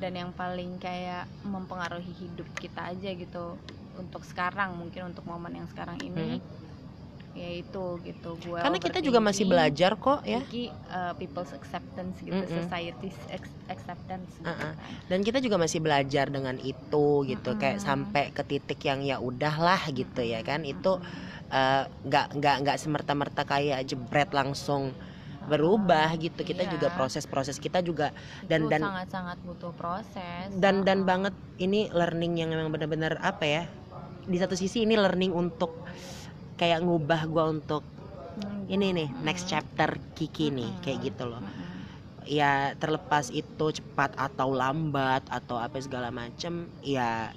[0.01, 3.61] dan yang paling kayak mempengaruhi hidup kita aja gitu
[3.93, 6.41] untuk sekarang mungkin untuk momen yang sekarang ini
[7.29, 8.65] yaitu gitu gue Hmm.
[8.65, 12.57] karena kita juga masih belajar kok ya Vicky, uh, people's acceptance gitu Mm-mm.
[12.57, 14.73] society's ex- acceptance gitu Uh-uh.
[14.73, 14.93] kan.
[15.05, 17.85] dan kita juga masih belajar dengan itu gitu kayak Mm-mm.
[17.85, 23.41] sampai ke titik yang ya udahlah gitu ya kan itu eh, nggak nggak nggak semerta-merta
[23.43, 24.93] kayak jebret langsung
[25.41, 26.71] berubah gitu kita Iya.
[26.77, 28.13] juga proses-proses kita juga
[28.45, 33.45] dan- Itu dan- sangat-sangat butuh proses dan dan banget ini learning yang memang benar-benar apa
[33.45, 33.63] ya
[34.21, 35.73] di satu sisi ini learning untuk
[36.53, 37.81] kayak ngubah gua untuk
[38.29, 39.51] Hmm, ini nih next Mm.
[39.51, 40.79] chapter Kiki nih Mm-mm.
[40.79, 42.23] kayak gitu loh Mm-mm.
[42.23, 47.33] ya terlepas itu cepat atau lambat atau apa segala macem ya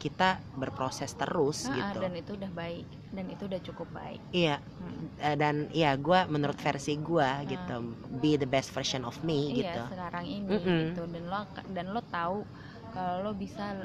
[0.00, 4.56] kita berproses terus Ah, gitu dan itu udah baik dan itu udah cukup baik iya
[4.80, 5.06] Mm.
[5.20, 7.76] eh, dan ya gua menurut versi gua gitu
[8.18, 10.80] be the best version of me iya gitu sekarang ini Mm-mm.
[10.88, 12.38] gitu dan lo dan lo tahu
[12.90, 13.76] kalau lo bisa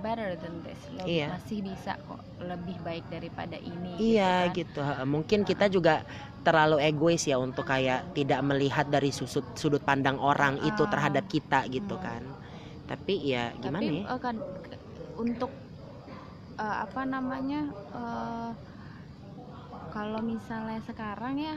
[0.00, 1.34] better than this lo Iya.
[1.34, 4.94] masih bisa kok lebih baik daripada ini Iya gitu kan.
[4.94, 5.06] gitu.
[5.06, 5.94] Mungkin kita juga
[6.42, 10.90] terlalu egois ya untuk kayak tidak melihat dari sudut sudut pandang orang itu Ah.
[10.90, 12.04] terhadap kita gitu Hmm.
[12.04, 12.22] kan.
[12.84, 14.12] Tapi ya gimana tapi ya?
[14.12, 14.36] eh, kan
[15.14, 15.50] untuk
[16.56, 17.60] eh, apa namanya
[17.92, 18.50] eh,
[19.90, 21.56] kalau misalnya sekarang ya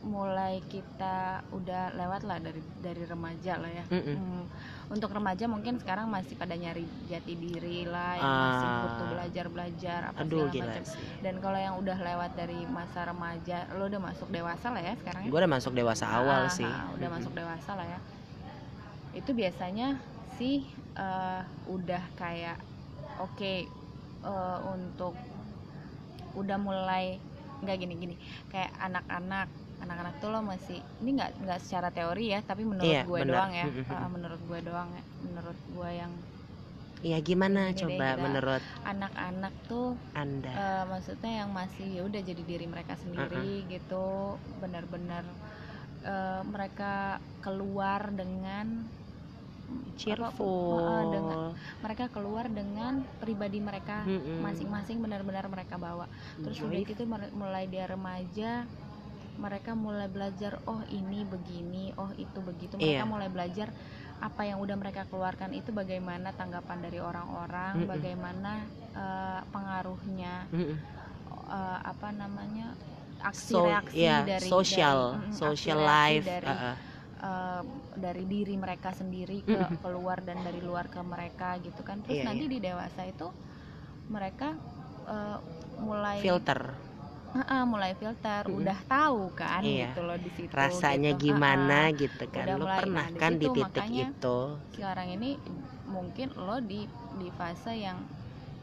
[0.00, 1.16] mulai kita
[1.52, 4.16] udah lewat lah dari dari remaja lah ya Mm-mm.
[4.16, 4.44] Hmm,
[4.88, 8.80] untuk remaja mungkin sekarang masih pada nyari jati diri lah yang masih Ah.
[8.80, 10.84] butuh belajar belajar apa Aduh segala macam
[11.20, 15.20] dan kalau yang udah lewat dari masa remaja lo udah masuk dewasa lah ya sekarang
[15.20, 16.64] ya Gue udah masuk dewasa awal Ah, sih.
[16.64, 17.16] ah, udah Mm-mm.
[17.20, 17.98] masuk dewasa lah ya
[19.12, 19.88] itu biasanya
[20.32, 20.64] sih
[20.96, 22.56] eh, udah kayak
[23.20, 23.52] oke
[24.22, 25.14] eh, untuk
[26.32, 27.18] udah mulai
[27.60, 28.14] nggak gini gini
[28.48, 29.48] kayak anak-anak
[29.80, 33.32] anak-anak tuh lo masih ini nggak nggak secara teori ya tapi menurut Iya, gue benar.
[33.34, 34.08] doang ya mm.
[34.08, 36.12] menurut gue doang ya menurut gue yang
[37.00, 40.52] Iya gimana Gini deh, coba kita- menurut anak-anak tuh anda?
[40.52, 45.24] eh, maksudnya yang masih ya udah jadi diri mereka sendiri gitu benar-benar
[46.04, 48.84] eh, mereka keluar dengan
[49.94, 51.12] Cheerful.
[51.12, 54.40] dengan- mereka keluar dengan pribadi mereka Mm-mm.
[54.40, 57.02] masing-masing benar-benar mereka bawa terus udah Joy- gitu
[57.32, 58.64] mulai dia remaja
[59.36, 63.08] mereka mulai belajar oh ini begini oh itu begitu mereka Iya.
[63.08, 63.68] mulai belajar
[64.20, 67.88] apa yang udah mereka keluarkan itu bagaimana tanggapan dari orang-orang Mm-mm.
[67.88, 68.52] bagaimana
[68.92, 70.76] eh, pengaruhnya Mm-mm.
[71.46, 72.76] eh, apa namanya
[73.20, 76.24] aksi So, reaksi ya, dari social, dari, mm, social life.
[76.26, 76.76] dari uh-uh.
[77.28, 77.62] Eh,
[78.04, 82.24] dari diri mereka sendiri ke keluar dan dari luar ke mereka gitu kan terus Iya,
[82.26, 83.28] nanti di dewasa itu
[84.14, 84.56] mereka
[85.08, 85.38] eh,
[85.80, 86.60] mulai Filter.
[87.36, 88.58] Heeh, mulai filter Mm-mm.
[88.58, 89.82] udah tahu kan Iya.
[89.82, 91.22] gitu loh di situ Rasanya gitu.
[91.24, 91.84] gimana Heeh.
[92.00, 92.48] gitu kan?
[92.48, 94.36] Udah Lo mulai, pernah nah, kan di situ titik makanya itu?
[94.74, 95.30] sekarang ini
[95.94, 96.86] mungkin lo di
[97.20, 97.98] di fase yang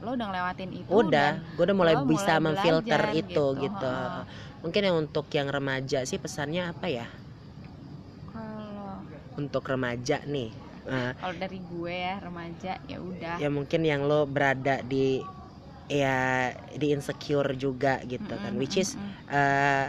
[0.04, 3.86] lo udah ngelewatin itu Udah, gue udah mulai bisa mulai memfilter belajar itu gitu, gitu.
[3.92, 4.22] heeh.
[4.64, 7.06] Mungkin yang untuk yang remaja sih pesannya apa ya?
[9.38, 10.50] Untuk remaja nih,
[10.90, 15.22] eh, kalau dari gue ya remaja ya udah ya mungkin yang lo berada di
[15.88, 19.88] ya di insecure juga gitu kan, Mm-mm, which is mm-mm, eh,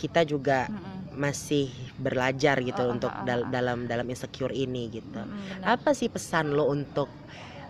[0.00, 1.68] kita juga mm-mm, masih
[1.98, 3.50] belajar gitu Oh, untuk oh, oh, dal- oh.
[3.50, 5.20] dalam dalam insecure ini gitu.
[5.20, 5.74] mm-mm, benar.
[5.74, 7.08] Apa sih pesan lo untuk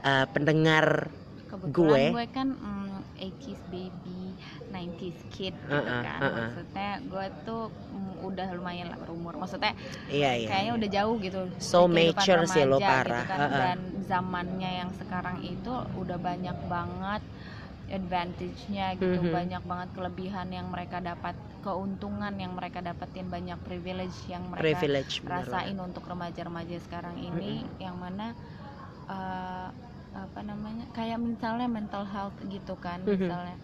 [0.05, 1.11] eh, pendengar
[1.51, 2.13] kebetulan gue?
[2.13, 4.37] gue, kan mm, 80s baby
[4.73, 6.33] 90s kid gitu Uh-uh, kan uh-uh.
[6.35, 9.73] maksudnya gue tuh mm, udah lumayan lah berumur maksudnya
[10.09, 10.49] Iya iya.
[10.49, 10.79] kayaknya iya.
[10.79, 13.23] udah jauh gitu So mature sih lo, parah.
[13.23, 13.39] gitu kan.
[13.41, 13.59] Uh-uh.
[13.59, 17.23] dan zamannya yang sekarang itu udah banyak banget
[17.89, 19.33] advantage-nya gitu Mhm.
[19.33, 25.21] banyak banget kelebihan yang mereka dapat keuntungan yang mereka dapetin banyak privilege yang mereka privilege
[25.21, 28.37] bener rasain untuk remaja-remaja sekarang ini yang mana
[29.07, 29.69] eh,
[30.11, 33.17] apa namanya kayak misalnya mental health gitu kan Mhm.
[33.19, 33.57] misalnya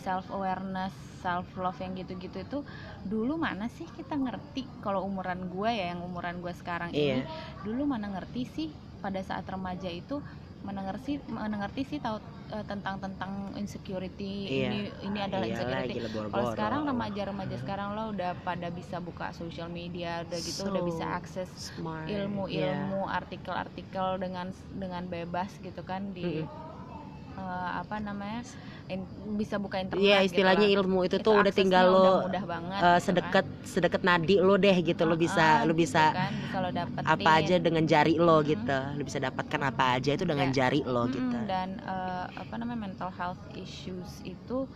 [0.00, 2.58] self awareness self love yang gitu-gitu itu
[3.02, 7.22] dulu mana sih kita ngerti kalau umuran gue ya yang umuran gue sekarang ini?
[7.22, 7.26] Iya.
[7.66, 8.68] dulu mana ngerti sih
[9.02, 10.22] pada saat remaja itu
[10.58, 12.18] mana ngerti mana ngerti sih tahu
[12.50, 14.46] eh, tentang tentang insecurity?
[14.46, 14.68] Iya.
[14.70, 15.98] ini ini adalah Iyalah, insecurity.
[16.34, 21.04] kalau sekarang remaja-remaja sekarang lo udah pada bisa buka social media udah gitu udah bisa
[21.06, 26.42] So akses smart, ilmu-ilmu artikel-artikel dengan dengan bebas gitu kan di
[27.38, 28.40] eh, apa namanya
[28.92, 29.08] in-
[29.40, 30.70] bisa buka internet Iya gitu istilahnya lah.
[30.76, 33.36] ilmu itu, Itu tuh udah tinggal udah lo mudah banget eh, gitu kan.
[33.36, 36.70] sedekat sedekat nadi lo deh gitu lo bisa Heeh, lo gitu bisa kan, bisa lo
[36.72, 38.52] dapetin apa aja dengan jari lo Mm-mm.
[38.52, 40.52] gitu lo bisa dapatkan apa aja itu dengan Ya.
[40.58, 44.66] jari lo Mm-mm, gitu dan eh, apa namanya mental health issues itu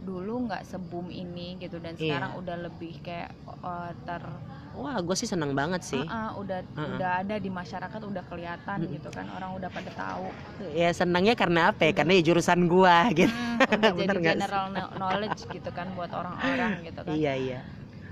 [0.00, 2.00] dulu nggak seboom ini gitu dan Iya.
[2.16, 3.30] sekarang udah lebih kayak
[3.60, 4.22] eh, ter
[4.70, 6.00] wah gue sih seneng banget sih.
[6.00, 6.88] Ah, ah, udah Heeh.
[6.94, 8.90] udah ada di masyarakat udah kelihatan Mm.
[8.94, 10.30] gitu kan orang udah pada tahu.
[10.72, 11.92] Ya senangnya karena apa ya?
[11.92, 13.28] Karena ya jurusan gua gitu.
[13.28, 17.12] Mm, udah jadi general kno- knowledge gitu kan buat orang-orang gitu kan.
[17.12, 17.60] Iya iya.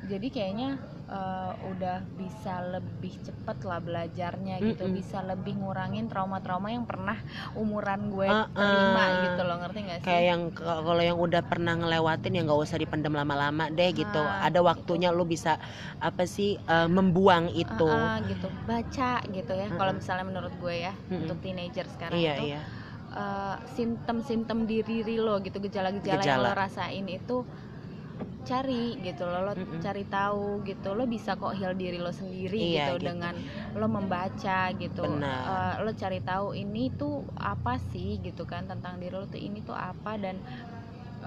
[0.04, 0.76] Jadi kayaknya
[1.08, 4.84] eh, udah bisa lebih cepet lah belajarnya gitu.
[4.84, 4.96] Mm-mm.
[4.98, 7.16] bisa lebih ngurangin trauma-trauma yang pernah
[7.56, 9.22] umuran gue Ah, terima ah.
[9.24, 9.56] gitu loh.
[9.64, 10.04] Ngerti gak sih?
[10.04, 14.20] kayak yang kalau yang udah pernah ngelewatin ya nggak usah dipendam lama-lama deh gitu.
[14.20, 15.56] Nah, ada waktunya lo bisa
[15.98, 17.88] apa sih eh, membuang itu.
[17.88, 18.48] Ah, ah, gitu.
[18.68, 19.98] Baca gitu ya kalau Mm-mm.
[20.00, 21.24] misalnya menurut gue ya Mm-mm.
[21.24, 22.60] untuk teenager sekarang iya itu iya.
[23.16, 27.48] eh, simptom-simptom di diri lo gitu gejala-gejala yang lo rasain itu
[28.48, 29.80] cari gitu lo, lo Mm-mm.
[29.84, 33.04] cari tahu gitu lo bisa kok heal diri lo sendiri Iya, gitu, gitu.
[33.08, 33.34] dengan
[33.76, 35.44] lo membaca gitu Benar.
[35.44, 39.60] Eh, lo cari tahu ini tuh apa sih gitu kan tentang diri lo tuh ini
[39.60, 40.40] tuh apa dan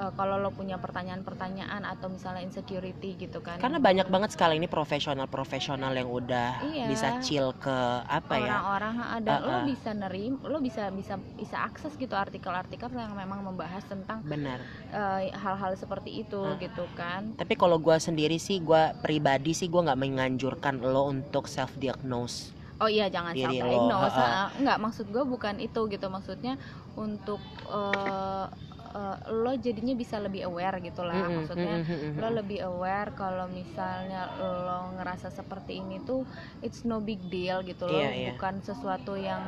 [0.01, 4.65] eh, kalau lo punya pertanyaan-pertanyaan atau misalnya insecurity gitu kan karena banyak banget sekali ini
[4.65, 6.85] profesional-profesional yang udah Iya.
[6.89, 9.65] bisa chill ke apa ya orang-orang ha, dan lo Uh-uh.
[9.67, 14.57] bisa nerim lo bisa bisa bisa akses gitu artikel-artikel yang memang membahas tentang benar
[14.89, 16.57] eh, hal-hal seperti itu Uh.
[16.57, 21.45] gitu kan tapi kalau gua sendiri sih gua pribadi sih gua nggak menganjurkan lo untuk
[21.45, 22.49] self diagnose
[22.79, 24.25] oh iya jangan Diri sampai lo, diagnose ha-ha.
[24.25, 24.47] ah.
[24.57, 26.57] nggak maksud gue bukan itu gitu maksudnya
[26.97, 27.37] untuk
[27.69, 28.45] eh,
[28.91, 31.75] eh, lo jadinya bisa lebih aware gitu lah maksudnya
[32.13, 36.21] lo lebih aware kalau misalnya lo ngerasa seperti ini tuh
[36.59, 38.27] it's no big deal gitu loh Iya, iya.
[38.29, 39.41] bukan sesuatu yang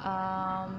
[0.00, 0.70] em,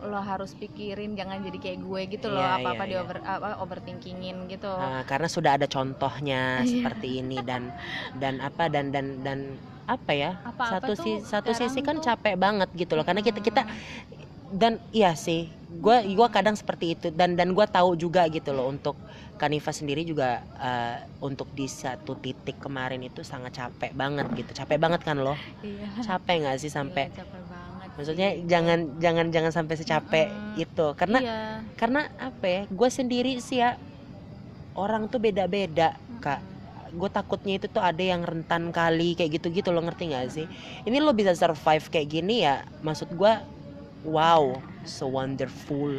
[0.00, 3.02] lo harus pikirin jangan jadi kayak gue gitu loh Iya, apa apa iya, di iya.
[3.04, 6.68] over apa overthinkingin gitu Nah, karena sudah ada contohnya Iya.
[6.80, 7.68] seperti ini dan
[8.16, 9.38] dan apa dan dan dan
[9.84, 13.20] apa ya Apa-apa satu tuh si satu sisi kan tuh- capek banget gitu loh karena
[13.20, 14.19] kita kita Hmm.
[14.50, 18.66] Dan iya sih gue gua kadang seperti itu dan dan gue tahu juga gitu loh
[18.66, 18.98] untuk
[19.38, 24.76] Kanifa sendiri juga eh, untuk di satu titik kemarin itu sangat capek banget gitu capek
[24.76, 28.44] banget kan loh iya capek nggak sih sampai Gila, capek banget maksudnya sih.
[28.50, 30.62] jangan jangan jangan sampai secapek Mm-mm.
[30.66, 31.40] itu karena iya.
[31.78, 33.78] karena apa ya gue sendiri sih ya
[34.74, 36.98] orang tuh beda-beda kak Mm-mm.
[36.98, 40.46] gue takutnya itu tuh ada yang rentan kali kayak gitu-gitu lo ngerti nggak sih
[40.84, 43.32] ini lo bisa survive kayak gini ya maksud gue
[44.02, 45.92] wow so wonderful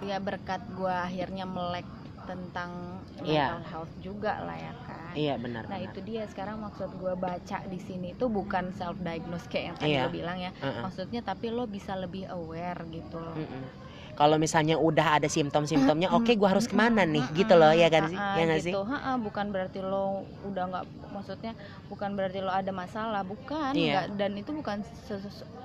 [0.00, 1.86] ya berkat gua akhirnya melek
[2.22, 3.56] tentang Iya.
[3.56, 5.90] mental health juga lah ya kan iya benar nah benar.
[5.90, 9.90] itu dia sekarang maksud gua baca di sini tuh bukan self diagnose kayak yang tadi
[9.90, 10.02] Iya.
[10.04, 10.82] lo bilang ya Heeh.
[10.82, 13.64] maksudnya tapi lo bisa lebih aware gitu loh Mm-mm.
[14.12, 18.06] kalau misalnya udah ada simptom-simptomnya oke gue harus ke mana nih gitu loh ya kan
[18.06, 18.82] sih ha-ha, ya nggak sih gitu.
[18.84, 20.04] Ha-ha, bukan berarti lo
[20.44, 21.52] udah nggak maksudnya
[21.86, 24.04] bukan berarti lo ada masalah bukan Iya.
[24.04, 24.78] nggak dan itu bukan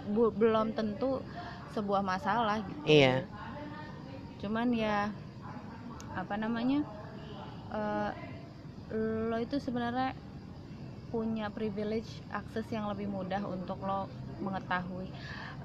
[0.08, 1.20] bu- belum tentu
[1.74, 3.26] sebuah masalah gitu Iya.
[4.40, 5.10] cuman ya
[6.14, 6.84] apa namanya
[7.74, 8.12] eh,
[9.30, 10.14] lo itu sebenarnya
[11.10, 14.10] punya privilege akses yang lebih mudah untuk lo
[14.42, 15.08] mengetahui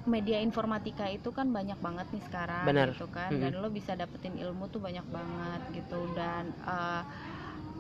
[0.09, 2.89] media informatika itu kan banyak banget nih sekarang Benar.
[2.97, 3.41] gitu kan Mhm.
[3.45, 7.03] dan lo bisa dapetin ilmu tuh banyak banget gitu dan eh,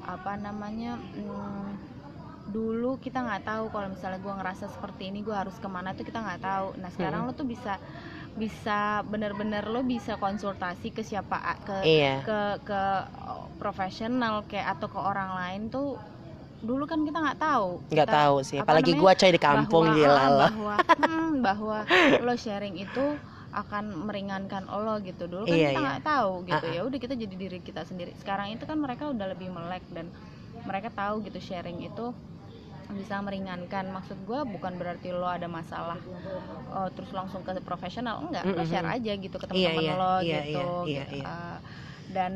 [0.04, 1.68] apa namanya mm,
[2.48, 6.04] dulu kita nggak tahu kalau misalnya gue ngerasa seperti ini gue harus ke mana tuh
[6.04, 7.28] kita nggak tahu nah sekarang Mhm.
[7.28, 7.76] lo tuh bisa
[8.38, 12.22] bisa bener-bener lo bisa konsultasi ke siapa ke iya.
[12.22, 12.82] ke ke
[13.58, 15.98] profesional kayak atau ke orang lain tuh
[16.58, 17.70] dulu kan kita nggak tahu.
[17.90, 20.74] Nggak tahu sih apa apalagi namanya, gue coy di kampung bahwa, gila ah, loh bahwa
[20.98, 21.78] hmm, bahwa
[22.26, 23.04] lo sharing itu
[23.54, 25.30] akan meringankan lo gitu.
[25.30, 25.86] Dulu kan Iya, kita iya.
[25.86, 26.66] nggak tahu gitu.
[26.66, 26.74] Ah, ah.
[26.74, 28.10] ya udah kita jadi diri kita sendiri.
[28.18, 30.10] Sekarang itu kan mereka udah lebih melek dan
[30.66, 32.10] mereka tahu gitu sharing itu
[32.88, 36.00] bisa meringankan maksud gue bukan berarti lo ada masalah
[36.72, 38.64] oh, terus langsung ke profesional enggak lo Mm-mm.
[38.64, 41.16] share aja gitu ke Iya, teman-teman iya, lo iya, gitu iya, gitu.
[41.20, 41.24] iya.
[41.28, 41.58] Uh,
[42.08, 42.32] dan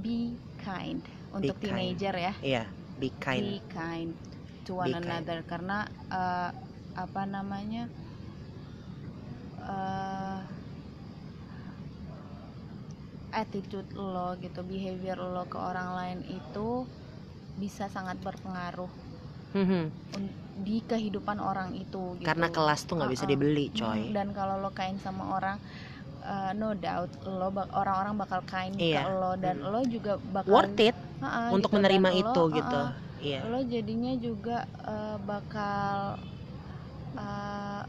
[0.00, 1.04] be kind
[1.36, 1.68] untuk kind.
[1.68, 2.62] teenager ya iya
[2.96, 4.16] be kind be kind
[4.64, 5.04] to one Be kind.
[5.04, 6.50] another karena uh,
[6.96, 7.92] apa namanya
[9.60, 10.40] uh,
[13.30, 16.88] attitude lo gitu behavior lo ke orang lain itu
[17.60, 18.88] bisa sangat berpengaruh
[19.54, 19.82] Mhm.
[20.10, 22.26] un- di kehidupan orang itu gitu.
[22.26, 23.32] karena kelas tuh nggak bisa Uh-uh.
[23.32, 25.56] dibeli Mm, coy dan kalau lo kain sama orang
[26.20, 29.06] uh, no doubt lo bak- orang-orang bakal kain Iya.
[29.06, 29.70] ke lo dan Mm.
[29.70, 31.78] lo juga bakal worth it Ha-ha, untuk gitu.
[31.78, 36.18] menerima Dan lo, itu gitu ha-ha, iya lo jadinya juga uh, bakal
[37.14, 37.82] uh,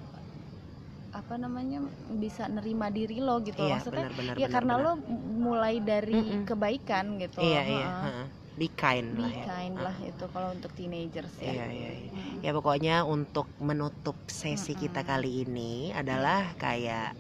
[1.10, 1.82] apa namanya
[2.16, 4.92] bisa nerima diri lo gitu iya maksudnya benar-benar ya karena lo
[5.42, 6.46] mulai dari Mm-mm.
[6.46, 7.74] kebaikan gitu iya ha-ha.
[7.74, 8.24] iya ha-ha.
[8.60, 12.12] Be kind be lah ya kind lah itu kalau untuk teenagers ya iya iya iya.
[12.12, 12.36] Mm.
[12.44, 15.12] ya pokoknya untuk menutup sesi kita Mm-mm.
[15.16, 17.16] kali ini adalah kayak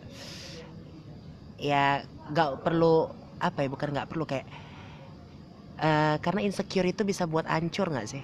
[1.56, 3.08] ya nggak perlu
[3.40, 4.48] apa ya bukan nggak perlu kayak
[5.80, 8.24] eh, karena insecure itu bisa buat hancur nggak sih